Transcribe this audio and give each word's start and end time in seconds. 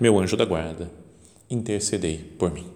meu 0.00 0.18
anjo 0.18 0.34
da 0.34 0.46
guarda, 0.46 0.90
intercedei 1.50 2.16
por 2.38 2.50
mim. 2.50 2.66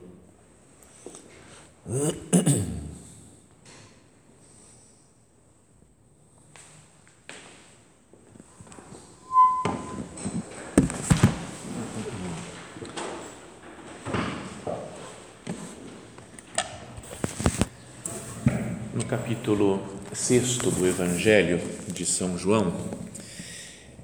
No 18.93 19.05
capítulo 19.07 19.83
6 20.13 20.59
do 20.59 20.87
Evangelho 20.87 21.59
de 21.89 22.05
São 22.05 22.37
João, 22.37 22.71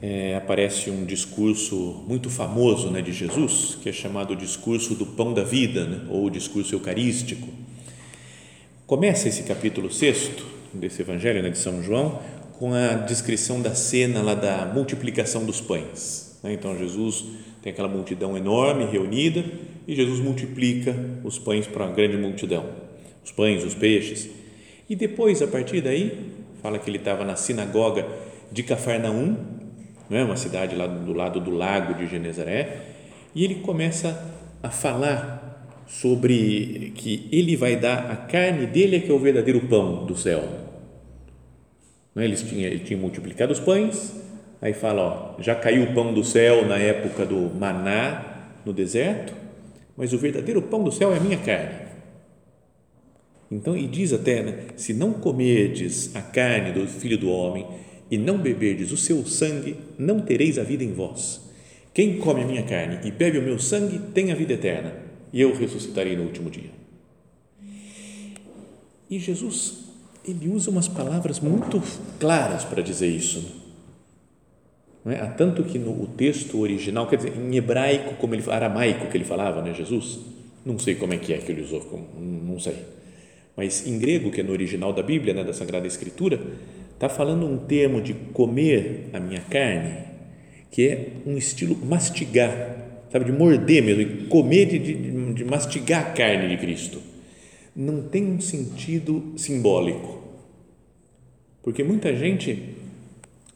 é, 0.03 0.35
aparece 0.35 0.91
um 0.91 1.05
discurso 1.05 2.03
muito 2.09 2.31
famoso 2.31 2.91
né, 2.91 3.03
de 3.03 3.13
Jesus, 3.13 3.77
que 3.83 3.89
é 3.89 3.93
chamado 3.93 4.35
discurso 4.35 4.95
do 4.95 5.05
pão 5.05 5.35
da 5.35 5.45
vida, 5.45 5.85
né, 5.85 6.07
ou 6.09 6.31
discurso 6.31 6.75
eucarístico. 6.75 7.49
Começa 8.87 9.29
esse 9.29 9.43
capítulo 9.43 9.93
6 9.93 10.31
desse 10.73 11.03
Evangelho 11.03 11.43
né, 11.43 11.51
de 11.51 11.59
São 11.59 11.83
João 11.83 12.19
com 12.59 12.73
a 12.73 12.95
descrição 12.95 13.61
da 13.61 13.75
cena 13.75 14.23
lá 14.23 14.35
da 14.35 14.67
multiplicação 14.67 15.45
dos 15.45 15.61
pães. 15.61 16.39
Né? 16.43 16.55
Então, 16.55 16.77
Jesus 16.79 17.25
tem 17.63 17.73
aquela 17.73 17.89
multidão 17.89 18.37
enorme 18.37 18.87
reunida 18.87 19.45
e 19.87 19.95
Jesus 19.95 20.21
multiplica 20.21 20.95
os 21.23 21.39
pães 21.39 21.67
para 21.67 21.85
uma 21.85 21.95
grande 21.95 22.17
multidão, 22.17 22.65
os 23.25 23.33
pães, 23.33 23.65
os 23.65 23.75
peixes. 23.75 24.31
E 24.89 24.97
depois, 24.97 25.43
a 25.43 25.47
partir 25.47 25.81
daí, 25.83 26.33
fala 26.63 26.79
que 26.79 26.89
ele 26.89 26.99
estava 26.99 27.25
na 27.25 27.37
sinagoga 27.37 28.07
de 28.51 28.63
Cafarnaum, 28.63 29.37
não 30.11 30.19
é 30.19 30.25
uma 30.25 30.37
cidade 30.37 30.75
lá 30.75 30.89
do 30.89 31.13
lado 31.13 31.41
do 31.41 31.53
lago 31.53 31.95
de 31.95 32.09
Genezaré, 32.09 32.79
e 33.33 33.45
ele 33.45 33.57
começa 33.57 34.21
a 34.61 34.69
falar 34.69 35.65
sobre 35.87 36.93
que 36.97 37.29
ele 37.31 37.57
vai 37.57 37.77
dar 37.77 38.11
a 38.11 38.17
carne 38.17 38.67
dele 38.67 39.01
que 39.01 39.11
é 39.11 39.15
o 39.15 39.19
verdadeiro 39.19 39.61
pão 39.63 40.05
do 40.05 40.17
céu. 40.17 40.43
Não 42.13 42.23
é? 42.23 42.27
Eles 42.27 42.43
tinham, 42.43 42.71
ele 42.71 42.81
tinha 42.81 42.99
multiplicado 42.99 43.53
os 43.53 43.61
pães, 43.61 44.21
aí 44.61 44.73
fala, 44.73 45.37
ó, 45.39 45.41
já 45.41 45.55
caiu 45.55 45.85
o 45.85 45.95
pão 45.95 46.13
do 46.13 46.25
céu 46.25 46.67
na 46.67 46.77
época 46.77 47.25
do 47.25 47.55
maná 47.55 48.49
no 48.67 48.73
deserto, 48.73 49.33
mas 49.97 50.13
o 50.13 50.19
verdadeiro 50.19 50.61
pão 50.61 50.83
do 50.83 50.91
céu 50.91 51.15
é 51.15 51.19
a 51.19 51.21
minha 51.21 51.39
carne. 51.39 51.89
Então, 53.49 53.77
e 53.77 53.87
diz 53.87 54.13
até, 54.13 54.43
né, 54.43 54.65
se 54.77 54.93
não 54.93 55.13
comerdes 55.13 56.15
a 56.15 56.23
carne 56.23 56.73
do 56.73 56.87
filho 56.87 57.19
do 57.19 57.31
homem 57.31 57.67
e 58.11 58.19
não 58.19 58.39
beberdes 58.39 58.91
o 58.91 58.97
seu 58.97 59.25
sangue, 59.25 59.77
não 59.99 60.21
tereis 60.21 60.59
a 60.59 60.63
vida 60.63 60.83
em 60.83 60.93
vós. 60.93 61.41
Quem 61.95 62.19
come 62.19 62.43
a 62.43 62.47
minha 62.47 62.63
carne 62.63 63.07
e 63.07 63.11
bebe 63.11 63.39
o 63.39 63.43
meu 63.43 63.59
sangue 63.59 63.99
tem 64.13 64.33
a 64.33 64.35
vida 64.35 64.55
eterna, 64.55 64.95
e 65.33 65.41
eu 65.41 65.55
ressuscitarei 65.55 66.17
no 66.17 66.25
último 66.25 66.51
dia. 66.51 66.71
E 69.09 69.19
Jesus, 69.19 69.85
ele 70.27 70.49
usa 70.49 70.71
umas 70.71 70.89
palavras 70.89 71.41
muito 71.41 71.83
claras 72.19 72.65
para 72.65 72.83
dizer 72.83 73.09
isso. 73.09 73.61
Não 75.05 75.13
é? 75.13 75.21
Há 75.21 75.27
tanto 75.27 75.65
que 75.65 75.79
no 75.79 76.07
texto 76.09 76.61
original, 76.61 77.09
quer 77.09 77.17
dizer, 77.17 77.37
em 77.37 77.57
hebraico, 77.57 78.15
como 78.17 78.35
ele 78.35 78.45
aramaico 78.49 79.07
que 79.07 79.17
ele 79.17 79.25
falava, 79.25 79.63
né, 79.63 79.75
Jesus? 79.75 80.21
Não 80.65 80.79
sei 80.79 80.95
como 80.95 81.15
é 81.15 81.17
que 81.17 81.33
é 81.33 81.39
que 81.39 81.51
ele 81.51 81.63
usou, 81.63 82.09
não 82.21 82.61
sei. 82.61 82.77
Mas 83.57 83.87
em 83.87 83.99
grego, 83.99 84.31
que 84.31 84.41
é 84.41 84.45
no 84.45 84.53
original 84.53 84.93
da 84.93 85.03
Bíblia, 85.03 85.35
né, 85.35 85.43
da 85.43 85.53
Sagrada 85.53 85.87
Escritura, 85.87 86.41
está 87.01 87.09
falando 87.09 87.47
um 87.47 87.57
termo 87.57 88.03
de 88.03 88.13
comer 88.13 89.09
a 89.15 89.19
minha 89.19 89.41
carne, 89.41 90.05
que 90.71 90.87
é 90.87 91.09
um 91.25 91.39
estilo 91.39 91.75
mastigar, 91.75 92.77
sabe, 93.11 93.25
de 93.25 93.33
morder 93.33 93.83
mesmo, 93.83 94.27
comer, 94.29 94.67
de, 94.67 94.79
de, 94.79 95.33
de 95.33 95.45
mastigar 95.47 96.03
a 96.03 96.11
carne 96.13 96.55
de 96.55 96.59
Cristo. 96.59 97.01
Não 97.75 98.03
tem 98.03 98.27
um 98.27 98.39
sentido 98.39 99.33
simbólico. 99.35 100.21
Porque 101.63 101.83
muita 101.83 102.15
gente 102.15 102.75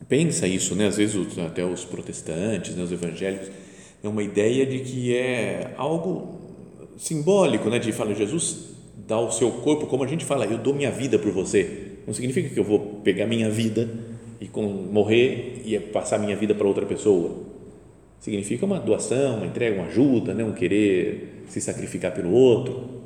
pensa 0.08 0.46
isso, 0.46 0.74
né? 0.74 0.86
às 0.86 0.96
vezes 0.96 1.38
até 1.38 1.62
os 1.62 1.84
protestantes, 1.84 2.74
né? 2.74 2.82
os 2.82 2.92
evangélicos, 2.92 3.50
é 4.02 4.08
uma 4.08 4.22
ideia 4.22 4.64
de 4.64 4.78
que 4.78 5.14
é 5.14 5.74
algo 5.76 6.40
simbólico, 6.96 7.68
né? 7.68 7.78
de 7.78 7.92
falar, 7.92 8.14
Jesus 8.14 8.70
dá 9.06 9.20
o 9.20 9.30
seu 9.30 9.50
corpo, 9.50 9.86
como 9.86 10.02
a 10.02 10.06
gente 10.06 10.24
fala, 10.24 10.46
eu 10.46 10.56
dou 10.56 10.74
minha 10.74 10.90
vida 10.90 11.18
por 11.18 11.30
você 11.30 11.92
não 12.06 12.12
significa 12.12 12.48
que 12.48 12.58
eu 12.58 12.64
vou 12.64 12.93
pegar 13.04 13.26
minha 13.26 13.50
vida 13.50 13.88
e 14.40 14.48
com, 14.48 14.62
morrer 14.62 15.62
e 15.64 15.78
passar 15.78 16.18
minha 16.18 16.34
vida 16.34 16.54
para 16.54 16.66
outra 16.66 16.86
pessoa. 16.86 17.44
Significa 18.18 18.64
uma 18.64 18.80
doação, 18.80 19.36
uma 19.36 19.46
entrega, 19.46 19.76
uma 19.76 19.86
ajuda, 19.86 20.32
né? 20.32 20.42
um 20.42 20.52
querer 20.52 21.44
se 21.48 21.60
sacrificar 21.60 22.12
pelo 22.12 22.32
outro. 22.32 23.02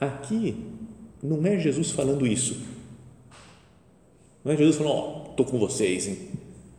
Aqui 0.00 0.56
não 1.22 1.44
é 1.44 1.58
Jesus 1.58 1.90
falando 1.90 2.26
isso. 2.26 2.62
Não 4.44 4.52
é 4.52 4.56
Jesus 4.56 4.76
falando, 4.76 4.92
ó, 4.94 5.24
oh, 5.26 5.30
estou 5.30 5.44
com 5.44 5.58
vocês, 5.58 6.06
hein? 6.06 6.18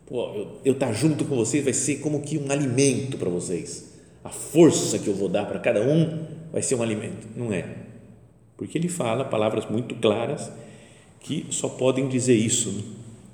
Pô, 0.05 0.47
eu 0.63 0.73
estar 0.73 0.87
tá 0.87 0.93
junto 0.93 1.25
com 1.25 1.35
vocês 1.35 1.63
vai 1.63 1.73
ser 1.73 1.97
como 1.97 2.21
que 2.21 2.37
um 2.37 2.49
alimento 2.49 3.17
para 3.17 3.29
vocês. 3.29 3.93
A 4.23 4.29
força 4.29 4.97
que 4.97 5.07
eu 5.07 5.13
vou 5.13 5.29
dar 5.29 5.45
para 5.45 5.59
cada 5.59 5.81
um 5.81 6.25
vai 6.51 6.61
ser 6.61 6.75
um 6.75 6.81
alimento. 6.81 7.27
Não 7.35 7.53
é. 7.53 7.65
Porque 8.57 8.77
ele 8.77 8.89
fala 8.89 9.23
palavras 9.23 9.69
muito 9.69 9.95
claras 9.95 10.51
que 11.19 11.47
só 11.51 11.69
podem 11.69 12.07
dizer 12.07 12.35
isso, 12.35 12.71
né? 12.71 12.83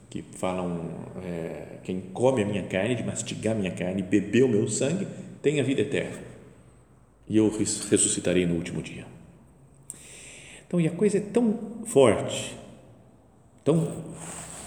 que 0.10 0.24
falam 0.38 0.90
é, 1.24 1.80
quem 1.84 2.00
come 2.00 2.42
a 2.42 2.46
minha 2.46 2.64
carne, 2.64 2.96
de 2.96 3.04
mastigar 3.04 3.56
a 3.56 3.60
minha 3.60 3.72
carne, 3.72 4.02
beber 4.02 4.44
o 4.44 4.48
meu 4.48 4.68
sangue, 4.68 5.08
tem 5.42 5.60
a 5.60 5.64
vida 5.64 5.82
eterna 5.82 6.36
e 7.28 7.38
eu 7.38 7.50
ressuscitarei 7.50 8.46
no 8.46 8.56
último 8.56 8.82
dia. 8.82 9.06
Então, 10.68 10.80
e 10.80 10.88
a 10.88 10.92
coisa 10.92 11.18
é 11.18 11.22
tão 11.22 11.82
forte, 11.86 12.56
tão 13.64 14.06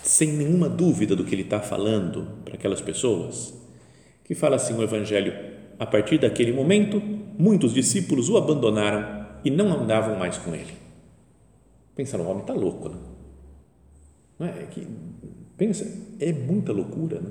sem 0.02 0.32
nenhuma 0.32 0.68
dúvida 0.68 1.14
do 1.14 1.24
que 1.24 1.34
ele 1.34 1.42
está 1.42 1.60
falando 1.60 2.26
para 2.44 2.54
aquelas 2.54 2.80
pessoas, 2.80 3.54
que 4.24 4.34
fala 4.34 4.56
assim 4.56 4.74
o 4.74 4.82
Evangelho: 4.82 5.34
a 5.78 5.86
partir 5.86 6.18
daquele 6.18 6.52
momento, 6.52 7.00
muitos 7.38 7.74
discípulos 7.74 8.28
o 8.28 8.36
abandonaram 8.36 9.26
e 9.44 9.50
não 9.50 9.72
andavam 9.72 10.18
mais 10.18 10.36
com 10.38 10.54
ele. 10.54 10.87
Pensaram, 11.98 12.26
o 12.26 12.28
homem 12.28 12.42
está 12.42 12.54
louco, 12.54 12.88
né? 12.88 12.96
Não 14.38 14.46
é? 14.46 14.50
é 14.50 14.66
que, 14.66 14.86
pensa, 15.56 15.84
é 16.20 16.32
muita 16.32 16.70
loucura, 16.70 17.18
né? 17.18 17.30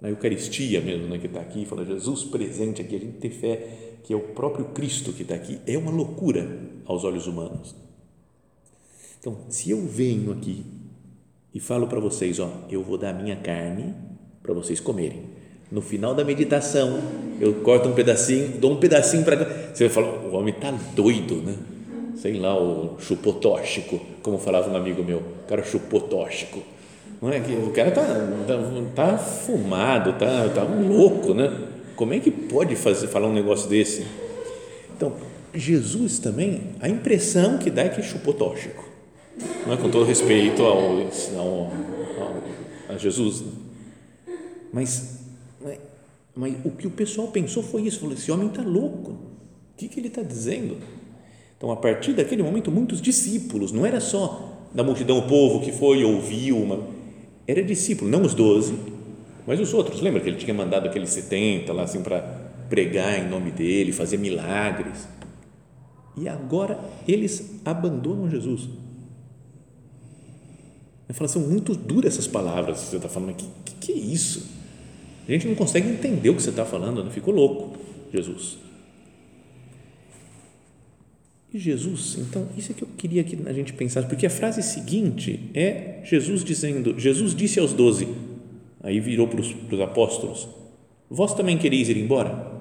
Na 0.00 0.08
Eucaristia 0.08 0.80
mesmo, 0.80 1.08
né, 1.08 1.18
que 1.18 1.26
está 1.26 1.40
aqui, 1.40 1.66
fala 1.66 1.84
Jesus 1.84 2.22
presente 2.22 2.80
aqui, 2.80 2.94
a 2.94 2.98
gente 3.00 3.18
ter 3.18 3.30
fé 3.30 3.98
que 4.04 4.12
é 4.12 4.16
o 4.16 4.20
próprio 4.20 4.66
Cristo 4.66 5.12
que 5.12 5.22
está 5.22 5.34
aqui, 5.34 5.58
é 5.66 5.76
uma 5.76 5.90
loucura 5.90 6.60
aos 6.84 7.02
olhos 7.02 7.26
humanos. 7.26 7.74
Então, 9.18 9.36
se 9.48 9.68
eu 9.68 9.84
venho 9.84 10.30
aqui 10.30 10.64
e 11.52 11.58
falo 11.58 11.88
para 11.88 11.98
vocês, 11.98 12.38
ó, 12.38 12.52
eu 12.70 12.84
vou 12.84 12.96
dar 12.96 13.10
a 13.10 13.20
minha 13.20 13.34
carne 13.34 13.92
para 14.44 14.54
vocês 14.54 14.78
comerem. 14.78 15.24
No 15.72 15.82
final 15.82 16.14
da 16.14 16.24
meditação, 16.24 17.00
eu 17.40 17.62
corto 17.62 17.88
um 17.88 17.94
pedacinho, 17.94 18.60
dou 18.60 18.74
um 18.74 18.76
pedacinho 18.76 19.24
para. 19.24 19.74
Você 19.74 19.88
vai 19.88 19.92
falar, 19.92 20.24
o 20.28 20.34
homem 20.34 20.54
está 20.54 20.70
doido, 20.70 21.42
né? 21.42 21.79
Sei 22.20 22.38
lá, 22.38 22.54
o 22.54 22.96
chupou 23.00 23.32
tóxico, 23.34 23.98
como 24.22 24.38
falava 24.38 24.70
um 24.70 24.76
amigo 24.76 25.02
meu, 25.02 25.18
o 25.18 25.48
cara 25.48 25.64
chupou 25.64 26.02
tóxico. 26.02 26.62
Não 27.20 27.32
é 27.32 27.40
que 27.40 27.52
o 27.52 27.70
cara 27.70 27.90
tá, 27.90 28.02
tá, 28.02 28.58
tá 28.94 29.18
fumado, 29.18 30.12
tá, 30.14 30.48
tá 30.48 30.62
louco, 30.62 31.32
né? 31.32 31.68
Como 31.96 32.12
é 32.12 32.20
que 32.20 32.30
pode 32.30 32.76
fazer 32.76 33.08
falar 33.08 33.28
um 33.28 33.32
negócio 33.32 33.68
desse? 33.68 34.06
Então, 34.94 35.14
Jesus 35.54 36.18
também, 36.18 36.74
a 36.80 36.88
impressão 36.88 37.58
que 37.58 37.70
dá 37.70 37.84
é 37.84 37.88
que 37.88 38.02
chupou 38.02 38.34
tóxico. 38.34 38.84
Não 39.66 39.72
é 39.72 39.76
com 39.76 39.90
todo 39.90 40.04
respeito 40.04 40.62
ao, 40.62 40.78
ao, 41.38 41.72
ao 42.18 42.34
a 42.88 42.96
Jesus, 42.98 43.42
né? 43.42 43.52
mas, 44.72 45.20
mas 46.34 46.54
o 46.64 46.70
que 46.70 46.86
o 46.86 46.90
pessoal 46.90 47.28
pensou 47.28 47.62
foi 47.62 47.82
isso, 47.82 48.00
falou, 48.00 48.14
esse 48.14 48.30
homem 48.30 48.48
está 48.48 48.62
louco. 48.62 49.12
O 49.12 49.76
que, 49.76 49.88
que 49.88 50.00
ele 50.00 50.08
está 50.08 50.22
dizendo? 50.22 50.76
Então, 51.60 51.70
a 51.70 51.76
partir 51.76 52.14
daquele 52.14 52.42
momento, 52.42 52.70
muitos 52.70 53.02
discípulos, 53.02 53.70
não 53.70 53.84
era 53.84 54.00
só 54.00 54.66
da 54.72 54.82
multidão 54.82 55.18
o 55.18 55.28
povo 55.28 55.60
que 55.60 55.70
foi 55.70 56.02
ouviu, 56.02 56.56
uma, 56.56 56.80
era 57.46 57.62
discípulo, 57.62 58.10
não 58.10 58.22
os 58.22 58.32
doze, 58.32 58.74
Mas 59.46 59.60
os 59.60 59.74
outros, 59.74 60.00
lembra 60.00 60.22
que 60.22 60.28
ele 60.30 60.38
tinha 60.38 60.54
mandado 60.54 60.86
aqueles 60.86 61.10
70 61.10 61.70
lá 61.74 61.82
assim 61.82 62.02
para 62.02 62.22
pregar 62.70 63.18
em 63.18 63.28
nome 63.28 63.50
dele, 63.50 63.92
fazer 63.92 64.16
milagres. 64.16 65.06
E 66.16 66.26
agora 66.26 66.80
eles 67.06 67.60
abandonam 67.62 68.30
Jesus. 68.30 68.66
Eu 71.06 71.14
falo, 71.14 71.28
são 71.28 71.42
muito 71.42 71.74
duras 71.74 72.14
essas 72.14 72.26
palavras 72.26 72.80
que 72.80 72.86
você 72.86 72.96
está 72.96 73.08
falando. 73.10 73.34
Que, 73.34 73.46
que, 73.66 73.74
que 73.74 73.92
é 73.92 73.96
isso? 73.96 74.48
A 75.28 75.30
gente 75.30 75.46
não 75.46 75.54
consegue 75.54 75.90
entender 75.90 76.30
o 76.30 76.34
que 76.34 76.42
você 76.42 76.48
está 76.48 76.64
falando, 76.64 77.04
não 77.04 77.10
ficou 77.10 77.34
louco, 77.34 77.76
Jesus. 78.10 78.69
E 81.52 81.58
Jesus, 81.58 82.16
então, 82.16 82.46
isso 82.56 82.70
é 82.70 82.74
que 82.74 82.82
eu 82.82 82.88
queria 82.96 83.24
que 83.24 83.36
a 83.44 83.52
gente 83.52 83.72
pensasse, 83.72 84.06
porque 84.06 84.24
a 84.24 84.30
frase 84.30 84.62
seguinte 84.62 85.50
é 85.52 85.98
Jesus 86.04 86.44
dizendo: 86.44 86.98
Jesus 86.98 87.34
disse 87.34 87.58
aos 87.58 87.72
doze, 87.72 88.06
aí 88.80 89.00
virou 89.00 89.26
para 89.26 89.40
os, 89.40 89.80
apóstolos: 89.80 90.48
Vós 91.10 91.34
também 91.34 91.58
quereis 91.58 91.88
ir 91.88 91.96
embora? 91.96 92.52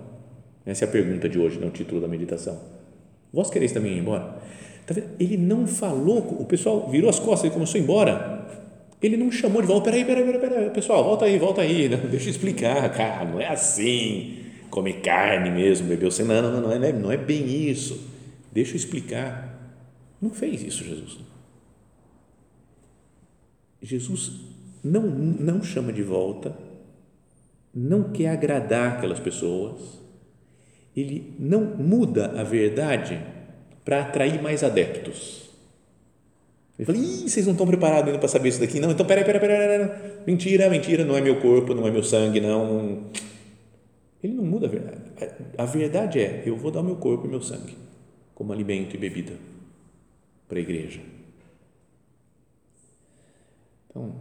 Essa 0.66 0.86
é 0.86 0.88
a 0.88 0.92
pergunta 0.92 1.30
de 1.30 1.38
hoje, 1.38 1.60
no 1.60 1.66
né, 1.66 1.72
título 1.72 2.02
da 2.02 2.08
meditação. 2.08 2.60
Vós 3.32 3.52
quereis 3.52 3.72
também 3.72 3.94
ir 3.94 4.00
embora? 4.00 4.40
Tá 4.88 4.96
ele 5.20 5.38
não 5.38 5.68
falou, 5.68 6.18
o 6.40 6.46
pessoal 6.46 6.90
virou 6.90 7.12
as 7.12 7.20
costas 7.20 7.52
e 7.52 7.54
começou 7.54 7.78
a 7.78 7.82
ir 7.82 7.84
embora. 7.84 8.40
Ele 9.02 9.16
não 9.16 9.32
chamou 9.32 9.62
de 9.62 9.68
volta, 9.68 9.92
peraí, 9.92 10.04
peraí, 10.04 10.26
peraí, 10.26 10.40
peraí, 10.40 10.70
pessoal, 10.72 11.04
volta 11.04 11.26
aí, 11.26 11.38
volta 11.38 11.62
aí, 11.62 11.88
deixa 12.10 12.26
eu 12.26 12.32
explicar, 12.32 12.92
cara, 12.92 13.24
não 13.24 13.40
é 13.40 13.48
assim, 13.48 14.40
comer 14.70 15.00
carne 15.02 15.52
mesmo, 15.52 15.88
beber 15.88 16.08
o 16.08 16.26
não, 16.26 16.42
não, 16.42 16.62
não, 16.62 16.72
é, 16.72 16.92
não 16.92 17.12
é 17.12 17.18
bem 17.18 17.70
isso, 17.70 18.10
deixa 18.52 18.74
eu 18.74 18.78
explicar. 18.78 19.58
Não 20.22 20.32
fez 20.32 20.62
isso 20.62 20.84
Jesus. 20.84 21.20
Jesus 23.82 24.32
não, 24.84 25.02
não 25.02 25.64
chama 25.64 25.94
de 25.94 26.04
volta, 26.04 26.56
não 27.74 28.12
quer 28.12 28.30
agradar 28.30 28.98
aquelas 28.98 29.20
pessoas, 29.20 30.00
ele 30.96 31.34
não 31.40 31.62
muda 31.64 32.40
a 32.40 32.44
verdade 32.44 33.22
para 33.86 34.02
atrair 34.02 34.42
mais 34.42 34.64
adeptos. 34.64 35.50
Ele 36.78 36.86
fala, 36.86 36.98
Ih, 36.98 37.30
vocês 37.30 37.46
não 37.46 37.54
estão 37.54 37.68
preparados 37.68 38.08
ainda 38.08 38.20
para 38.20 38.28
saber 38.28 38.50
isso 38.50 38.60
daqui? 38.60 38.80
Não, 38.80 38.92
então 38.92 39.06
peraí, 39.06 39.24
peraí, 39.24 39.40
peraí, 39.40 39.58
peraí, 39.58 40.12
mentira, 40.26 40.70
mentira, 40.70 41.04
não 41.04 41.16
é 41.16 41.22
meu 41.22 41.40
corpo, 41.40 41.74
não 41.74 41.88
é 41.88 41.92
meu 41.92 42.04
sangue, 42.04 42.40
não. 42.40 43.06
Ele 44.24 44.34
não 44.34 44.44
muda 44.44 44.68
a 44.68 44.70
verdade. 44.70 45.02
A 45.58 45.66
verdade 45.66 46.20
é, 46.20 46.44
eu 46.46 46.56
vou 46.56 46.72
dar 46.72 46.82
o 46.82 46.84
meu 46.84 46.96
corpo 46.96 47.26
e 47.26 47.30
meu 47.30 47.42
sangue 47.42 47.89
como 48.40 48.54
alimento 48.54 48.96
e 48.96 48.98
bebida 48.98 49.34
para 50.48 50.60
a 50.60 50.62
igreja. 50.62 51.02
Então, 53.90 54.16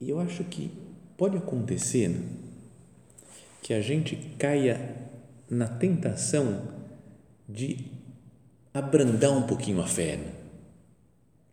eu 0.00 0.18
acho 0.18 0.42
que 0.44 0.70
pode 1.18 1.36
acontecer 1.36 2.08
né, 2.08 2.26
que 3.60 3.74
a 3.74 3.82
gente 3.82 4.16
caia 4.38 4.96
na 5.50 5.68
tentação 5.68 6.66
de 7.46 7.84
abrandar 8.72 9.32
um 9.32 9.42
pouquinho 9.42 9.82
a 9.82 9.86
fé. 9.86 10.16
Né? 10.16 10.32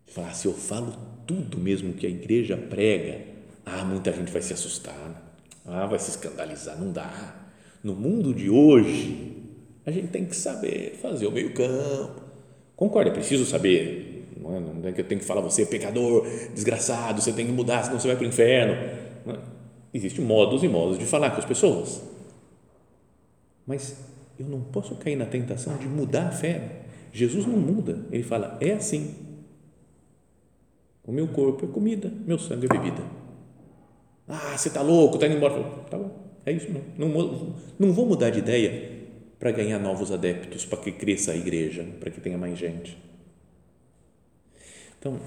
Falar, 0.05 0.33
se 0.33 0.47
eu 0.47 0.53
falo 0.53 0.97
tudo 1.27 1.57
mesmo 1.57 1.95
que 1.95 2.07
a 2.07 2.09
igreja 2.09 2.55
prega, 2.55 3.25
ah, 3.65 3.83
muita 3.83 4.13
gente 4.13 4.31
vai 4.31 4.41
se 4.41 4.53
assustar, 4.53 4.95
né? 4.95 5.15
ah, 5.65 5.85
vai 5.85 5.99
se 5.99 6.11
escandalizar, 6.11 6.79
não 6.79 6.93
dá. 6.93 7.49
No 7.83 7.93
mundo 7.93 8.33
de 8.33 8.49
hoje, 8.49 9.36
a 9.87 9.91
gente 9.91 10.09
tem 10.09 10.25
que 10.25 10.35
saber 10.35 10.99
fazer 11.01 11.25
o 11.27 11.31
meio 11.31 11.53
campo. 11.53 12.21
Concorda, 12.75 13.09
é 13.09 13.13
preciso 13.13 13.45
saber, 13.45 14.27
não 14.37 14.53
é, 14.53 14.59
não 14.59 14.89
é 14.89 14.91
que 14.91 14.99
eu 14.99 15.05
tenho 15.05 15.21
que 15.21 15.25
falar, 15.25 15.39
você 15.39 15.61
é 15.61 15.65
pecador, 15.65 16.27
desgraçado, 16.53 17.21
você 17.21 17.31
tem 17.31 17.45
que 17.45 17.53
mudar, 17.53 17.83
senão 17.83 17.97
você 17.97 18.07
vai 18.07 18.17
para 18.17 18.25
o 18.25 18.27
inferno. 18.27 18.73
É? 18.73 19.39
Existem 19.93 20.25
modos 20.25 20.61
e 20.61 20.67
modos 20.67 20.99
de 20.99 21.05
falar 21.05 21.31
com 21.31 21.37
as 21.37 21.45
pessoas. 21.45 22.01
Mas 23.65 23.97
eu 24.37 24.45
não 24.47 24.59
posso 24.59 24.93
cair 24.95 25.15
na 25.15 25.25
tentação 25.25 25.77
de 25.77 25.87
mudar 25.87 26.27
a 26.27 26.31
fé. 26.31 26.81
Jesus 27.13 27.45
não 27.45 27.57
muda, 27.57 28.05
ele 28.11 28.23
fala: 28.23 28.57
é 28.59 28.73
assim. 28.73 29.15
O 31.05 31.13
meu 31.13 31.29
corpo 31.29 31.63
é 31.63 31.67
comida, 31.69 32.11
meu 32.25 32.37
sangue 32.37 32.65
é 32.65 32.69
bebida. 32.69 33.03
Ah, 34.27 34.57
você 34.57 34.67
está 34.67 34.81
louco, 34.81 35.15
está 35.15 35.27
indo 35.27 35.37
embora. 35.37 35.63
Tá 35.89 35.97
bom, 35.97 36.11
é 36.45 36.51
isso 36.51 36.67
não. 36.97 37.07
Não, 37.07 37.55
não 37.79 37.93
vou 37.93 38.05
mudar 38.05 38.29
de 38.29 38.39
ideia 38.39 38.96
para 39.39 39.51
ganhar 39.51 39.79
novos 39.79 40.11
adeptos, 40.11 40.65
para 40.65 40.79
que 40.79 40.91
cresça 40.91 41.31
a 41.31 41.35
igreja, 41.35 41.85
para 41.99 42.09
que 42.09 42.19
tenha 42.19 42.37
mais 42.37 42.57
gente. 42.57 42.97
Então, 44.99 45.19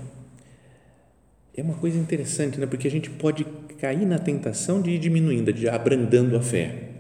é 1.55 1.63
uma 1.63 1.75
coisa 1.75 1.99
interessante, 1.99 2.59
né? 2.59 2.67
porque 2.67 2.89
a 2.89 2.91
gente 2.91 3.11
pode 3.11 3.45
cair 3.79 4.07
na 4.07 4.19
tentação 4.19 4.83
de 4.83 4.91
ir 4.91 4.99
diminuindo, 4.99 5.53
de 5.53 5.65
ir 5.65 5.69
abrandando 5.69 6.37
a 6.37 6.43
fé. 6.43 6.91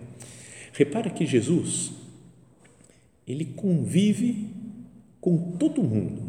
Repara 0.72 1.10
que 1.10 1.26
Jesus, 1.26 1.92
ele 3.26 3.44
convive 3.44 4.48
com 5.20 5.52
todo 5.52 5.82
mundo, 5.82 6.22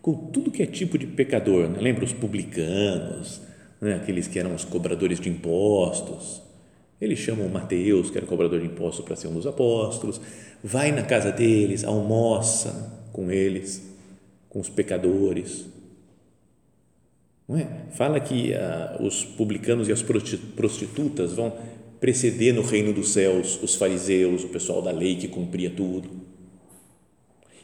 com 0.00 0.14
tudo 0.14 0.50
que 0.50 0.62
é 0.62 0.66
tipo 0.66 0.96
de 0.96 1.06
pecador. 1.06 1.68
Né? 1.68 1.80
Lembra 1.80 2.04
os 2.04 2.12
publicanos, 2.12 3.40
né? 3.80 3.94
aqueles 3.94 4.28
que 4.28 4.38
eram 4.38 4.54
os 4.54 4.64
cobradores 4.64 5.18
de 5.18 5.28
impostos. 5.28 6.42
Ele 7.00 7.16
chama 7.16 7.42
o 7.42 7.48
Mateus, 7.48 8.10
que 8.10 8.18
era 8.18 8.26
cobrador 8.26 8.60
de 8.60 8.66
impostos, 8.66 9.04
para 9.04 9.16
ser 9.16 9.28
um 9.28 9.34
dos 9.34 9.46
apóstolos, 9.46 10.20
vai 10.62 10.92
na 10.92 11.02
casa 11.02 11.32
deles, 11.32 11.82
almoça 11.82 13.08
com 13.12 13.30
eles, 13.30 13.82
com 14.48 14.60
os 14.60 14.68
pecadores. 14.68 15.66
Não 17.48 17.56
é? 17.56 17.66
Fala 17.92 18.20
que 18.20 18.52
ah, 18.54 18.98
os 19.00 19.24
publicanos 19.24 19.88
e 19.88 19.92
as 19.92 20.02
prostitutas 20.02 21.32
vão 21.32 21.56
preceder 21.98 22.54
no 22.54 22.62
reino 22.62 22.92
dos 22.92 23.12
céus 23.12 23.62
os 23.62 23.74
fariseus, 23.74 24.44
o 24.44 24.48
pessoal 24.48 24.82
da 24.82 24.90
lei 24.90 25.16
que 25.16 25.28
cumpria 25.28 25.70
tudo. 25.70 26.10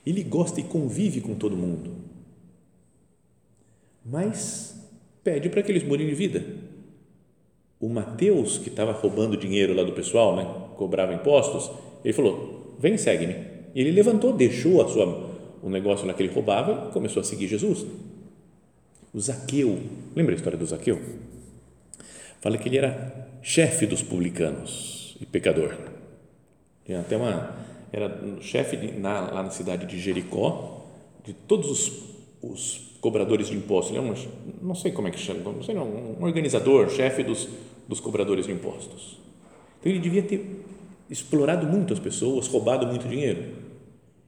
Ele 0.05 0.23
gosta 0.23 0.61
e 0.61 0.65
convive 0.65 1.21
com 1.21 1.35
todo 1.35 1.56
mundo, 1.56 1.97
mas 4.05 4.77
pede 5.25 5.49
para 5.49 5.62
que 5.62 5.73
eles 5.73 5.82
mudem 5.82 6.06
de 6.06 6.15
vida. 6.15 6.44
O 7.81 7.89
Mateus, 7.89 8.59
que 8.59 8.69
estava 8.69 8.93
roubando 8.93 9.37
dinheiro 9.37 9.75
lá 9.75 9.83
do 9.83 9.93
pessoal, 9.93 10.35
né, 10.35 10.47
cobrava 10.77 11.13
impostos, 11.13 11.71
ele 12.05 12.15
falou: 12.15 12.75
Vem, 12.79 12.97
segue-me. 12.97 13.35
E 13.75 13.81
ele 13.81 13.91
levantou, 13.91 14.33
deixou 14.33 14.83
a 14.83 14.89
sua, 14.89 15.31
o 15.63 15.69
negócio 15.69 16.06
lá 16.06 16.15
que 16.15 16.23
ele 16.23 16.33
roubava 16.33 16.89
e 16.89 16.93
começou 16.93 17.21
a 17.21 17.25
seguir 17.25 17.47
Jesus. 17.47 17.87
O 19.13 19.21
Zaqueu, 19.21 19.79
lembra 20.15 20.35
a 20.35 20.37
história 20.37 20.59
do 20.59 20.65
Zaqueu? 20.67 21.01
Fala 22.41 22.59
que 22.59 22.69
ele 22.69 22.79
era 22.79 23.29
chefe 23.43 23.87
dos 23.87 24.03
publicanos 24.03 25.17
e 25.21 25.27
pecador. 25.27 25.75
Tinha 26.85 27.01
até 27.01 27.17
uma, 27.17 27.56
era 27.93 28.19
chefe 28.41 28.77
de, 28.77 28.93
na, 28.99 29.33
lá 29.33 29.43
na 29.43 29.51
cidade 29.51 29.87
de 29.87 29.99
Jericó, 29.99 30.87
de 31.25 31.33
todos 31.33 31.71
os, 31.71 32.03
os 32.43 32.95
cobradores 33.06 33.48
de 33.48 33.56
impostos. 33.56 33.96
Ele 33.96 34.06
é 34.06 34.10
um, 34.10 34.15
não 34.63 34.75
sei 34.75 34.93
como 34.93 35.08
é 35.08 35.10
que 35.10 35.19
chama, 35.19 35.41
não 35.53 35.63
sei, 35.63 35.75
não, 35.75 35.84
um 35.86 36.25
organizador, 36.25 36.91
chefe 36.91 37.22
dos, 37.22 37.48
dos 37.89 38.01
cobradores 38.01 38.46
de 38.46 38.53
impostos. 38.53 39.19
Então 39.81 39.93
ele 39.93 40.01
devia 40.01 40.22
ter 40.22 40.65
explorado 41.08 41.67
muito 41.67 41.93
as 41.93 42.01
pessoas, 42.01 42.48
roubado 42.48 42.86
muito 42.86 43.06
dinheiro. 43.06 43.44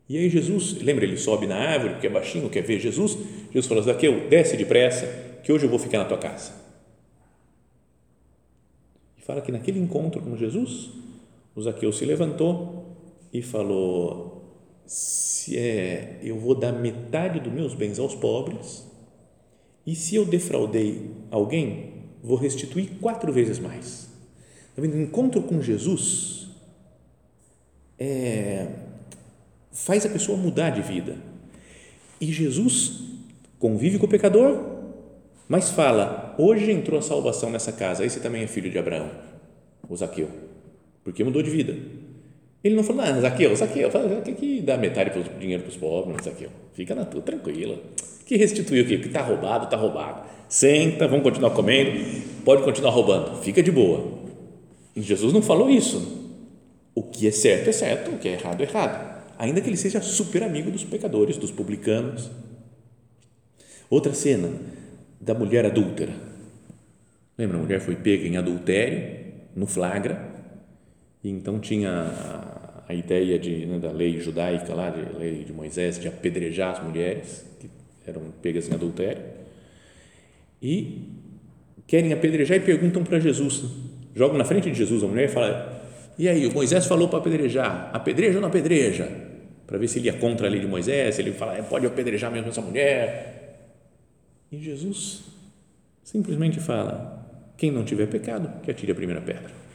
E 0.08 0.16
aí 0.16 0.30
Jesus, 0.30 0.80
lembra, 0.80 1.04
ele 1.04 1.16
sobe 1.16 1.46
na 1.46 1.56
árvore, 1.56 1.94
porque 1.94 2.06
é 2.06 2.10
baixinho, 2.10 2.48
quer 2.48 2.62
ver 2.62 2.78
Jesus. 2.78 3.18
Jesus 3.46 3.66
falou: 3.66 3.82
Zaqueu, 3.82 4.28
desce 4.28 4.56
depressa, 4.56 5.06
que 5.42 5.52
hoje 5.52 5.66
eu 5.66 5.70
vou 5.70 5.78
ficar 5.78 5.98
na 5.98 6.04
tua 6.04 6.18
casa 6.18 6.68
fala 9.28 9.42
que 9.42 9.52
naquele 9.52 9.78
encontro 9.78 10.22
com 10.22 10.34
Jesus, 10.34 10.88
o 11.54 11.60
Zaqueu 11.60 11.92
se 11.92 12.02
levantou 12.06 12.96
e 13.30 13.42
falou: 13.42 14.37
se 14.88 15.58
é, 15.58 16.18
eu 16.22 16.38
vou 16.38 16.54
dar 16.54 16.72
metade 16.72 17.38
dos 17.38 17.52
meus 17.52 17.74
bens 17.74 17.98
aos 17.98 18.14
pobres, 18.14 18.86
e 19.86 19.94
se 19.94 20.16
eu 20.16 20.24
defraudei 20.24 21.10
alguém, 21.30 21.92
vou 22.22 22.38
restituir 22.38 22.92
quatro 22.98 23.30
vezes 23.30 23.58
mais. 23.58 24.08
Tá 24.74 24.80
vendo? 24.80 24.98
Encontro 24.98 25.42
com 25.42 25.60
Jesus 25.60 26.48
é, 27.98 28.66
faz 29.70 30.06
a 30.06 30.08
pessoa 30.08 30.38
mudar 30.38 30.70
de 30.70 30.80
vida. 30.80 31.16
E 32.18 32.32
Jesus 32.32 33.02
convive 33.58 33.98
com 33.98 34.06
o 34.06 34.08
pecador, 34.08 34.58
mas 35.46 35.68
fala: 35.68 36.34
hoje 36.38 36.72
entrou 36.72 36.98
a 36.98 37.02
salvação 37.02 37.50
nessa 37.50 37.72
casa, 37.72 38.08
você 38.08 38.20
também 38.20 38.42
é 38.42 38.46
filho 38.46 38.70
de 38.70 38.78
Abraão, 38.78 39.10
o 39.86 39.94
Zaqueu, 39.94 40.30
porque 41.04 41.22
mudou 41.22 41.42
de 41.42 41.50
vida. 41.50 41.76
Ele 42.62 42.74
não 42.74 42.82
falou, 42.82 43.02
ah, 43.02 43.20
Zaqueu, 43.20 43.54
Zaqueu, 43.54 43.90
que, 44.24 44.32
que 44.32 44.60
dá 44.60 44.76
metade 44.76 45.10
do 45.10 45.38
dinheiro 45.38 45.62
para 45.62 45.70
os 45.70 45.76
pobres, 45.76 46.24
Zaqueu, 46.24 46.50
fica 46.72 46.94
na 46.94 47.04
tua, 47.04 47.22
tranquila, 47.22 47.78
que 48.26 48.36
restituiu 48.36 48.84
o 48.84 48.86
que 48.86 48.94
está 48.94 49.22
roubado, 49.22 49.64
está 49.64 49.76
roubado, 49.76 50.22
senta, 50.48 51.06
vamos 51.06 51.22
continuar 51.22 51.50
comendo, 51.50 52.22
pode 52.44 52.62
continuar 52.62 52.90
roubando, 52.90 53.40
fica 53.42 53.62
de 53.62 53.70
boa. 53.70 54.18
E 54.96 55.02
Jesus 55.02 55.32
não 55.32 55.40
falou 55.40 55.70
isso. 55.70 56.18
O 56.94 57.02
que 57.04 57.28
é 57.28 57.30
certo 57.30 57.68
é 57.68 57.72
certo, 57.72 58.10
o 58.10 58.18
que 58.18 58.28
é 58.28 58.32
errado 58.32 58.60
é 58.60 58.64
errado, 58.64 59.24
ainda 59.38 59.60
que 59.60 59.68
ele 59.68 59.76
seja 59.76 60.00
super 60.00 60.42
amigo 60.42 60.68
dos 60.68 60.82
pecadores, 60.82 61.36
dos 61.36 61.52
publicanos. 61.52 62.28
Outra 63.88 64.12
cena, 64.12 64.50
da 65.20 65.32
mulher 65.32 65.64
adúltera. 65.64 66.12
Lembra, 67.38 67.56
a 67.56 67.60
mulher 67.60 67.80
foi 67.80 67.94
pega 67.94 68.26
em 68.26 68.36
adultério, 68.36 69.16
no 69.54 69.66
flagra, 69.66 70.27
então 71.30 71.58
tinha 71.58 72.12
a, 72.88 72.94
ideia 72.94 73.38
de, 73.38 73.66
né, 73.66 73.78
da 73.78 73.90
lei 73.90 74.20
judaica 74.20 74.74
lá, 74.74 74.90
de 74.90 75.18
lei 75.18 75.44
de 75.44 75.52
Moisés, 75.52 75.98
de 75.98 76.08
apedrejar 76.08 76.72
as 76.72 76.84
mulheres 76.84 77.44
que 77.58 77.70
eram 78.06 78.22
pegas 78.42 78.68
em 78.68 78.74
adultério. 78.74 79.22
E 80.62 81.08
querem 81.86 82.12
apedrejar 82.12 82.56
e 82.56 82.60
perguntam 82.60 83.04
para 83.04 83.18
Jesus. 83.18 83.64
Jogam 84.14 84.38
na 84.38 84.44
frente 84.44 84.70
de 84.70 84.76
Jesus 84.76 85.02
a 85.02 85.06
mulher 85.06 85.26
e 85.26 85.32
falam: 85.32 85.66
E 86.18 86.28
aí, 86.28 86.46
o 86.46 86.52
Moisés 86.52 86.86
falou 86.86 87.08
para 87.08 87.18
apedrejar, 87.18 87.90
apedreja 87.92 88.36
ou 88.36 88.42
não 88.42 88.48
apedreja? 88.48 89.08
Para 89.66 89.78
ver 89.78 89.86
se 89.86 89.98
ele 89.98 90.06
ia 90.06 90.14
contra 90.14 90.46
a 90.46 90.50
lei 90.50 90.60
de 90.60 90.66
Moisés, 90.66 91.14
se 91.14 91.20
ele 91.20 91.32
fala, 91.32 91.56
é, 91.56 91.62
pode 91.62 91.86
apedrejar 91.86 92.32
mesmo 92.32 92.48
essa 92.48 92.62
mulher. 92.62 93.68
E 94.50 94.58
Jesus 94.58 95.24
simplesmente 96.02 96.58
fala: 96.58 97.52
quem 97.56 97.70
não 97.70 97.84
tiver 97.84 98.06
pecado, 98.06 98.62
que 98.62 98.70
atire 98.70 98.92
a 98.92 98.94
primeira 98.94 99.20
pedra. 99.20 99.67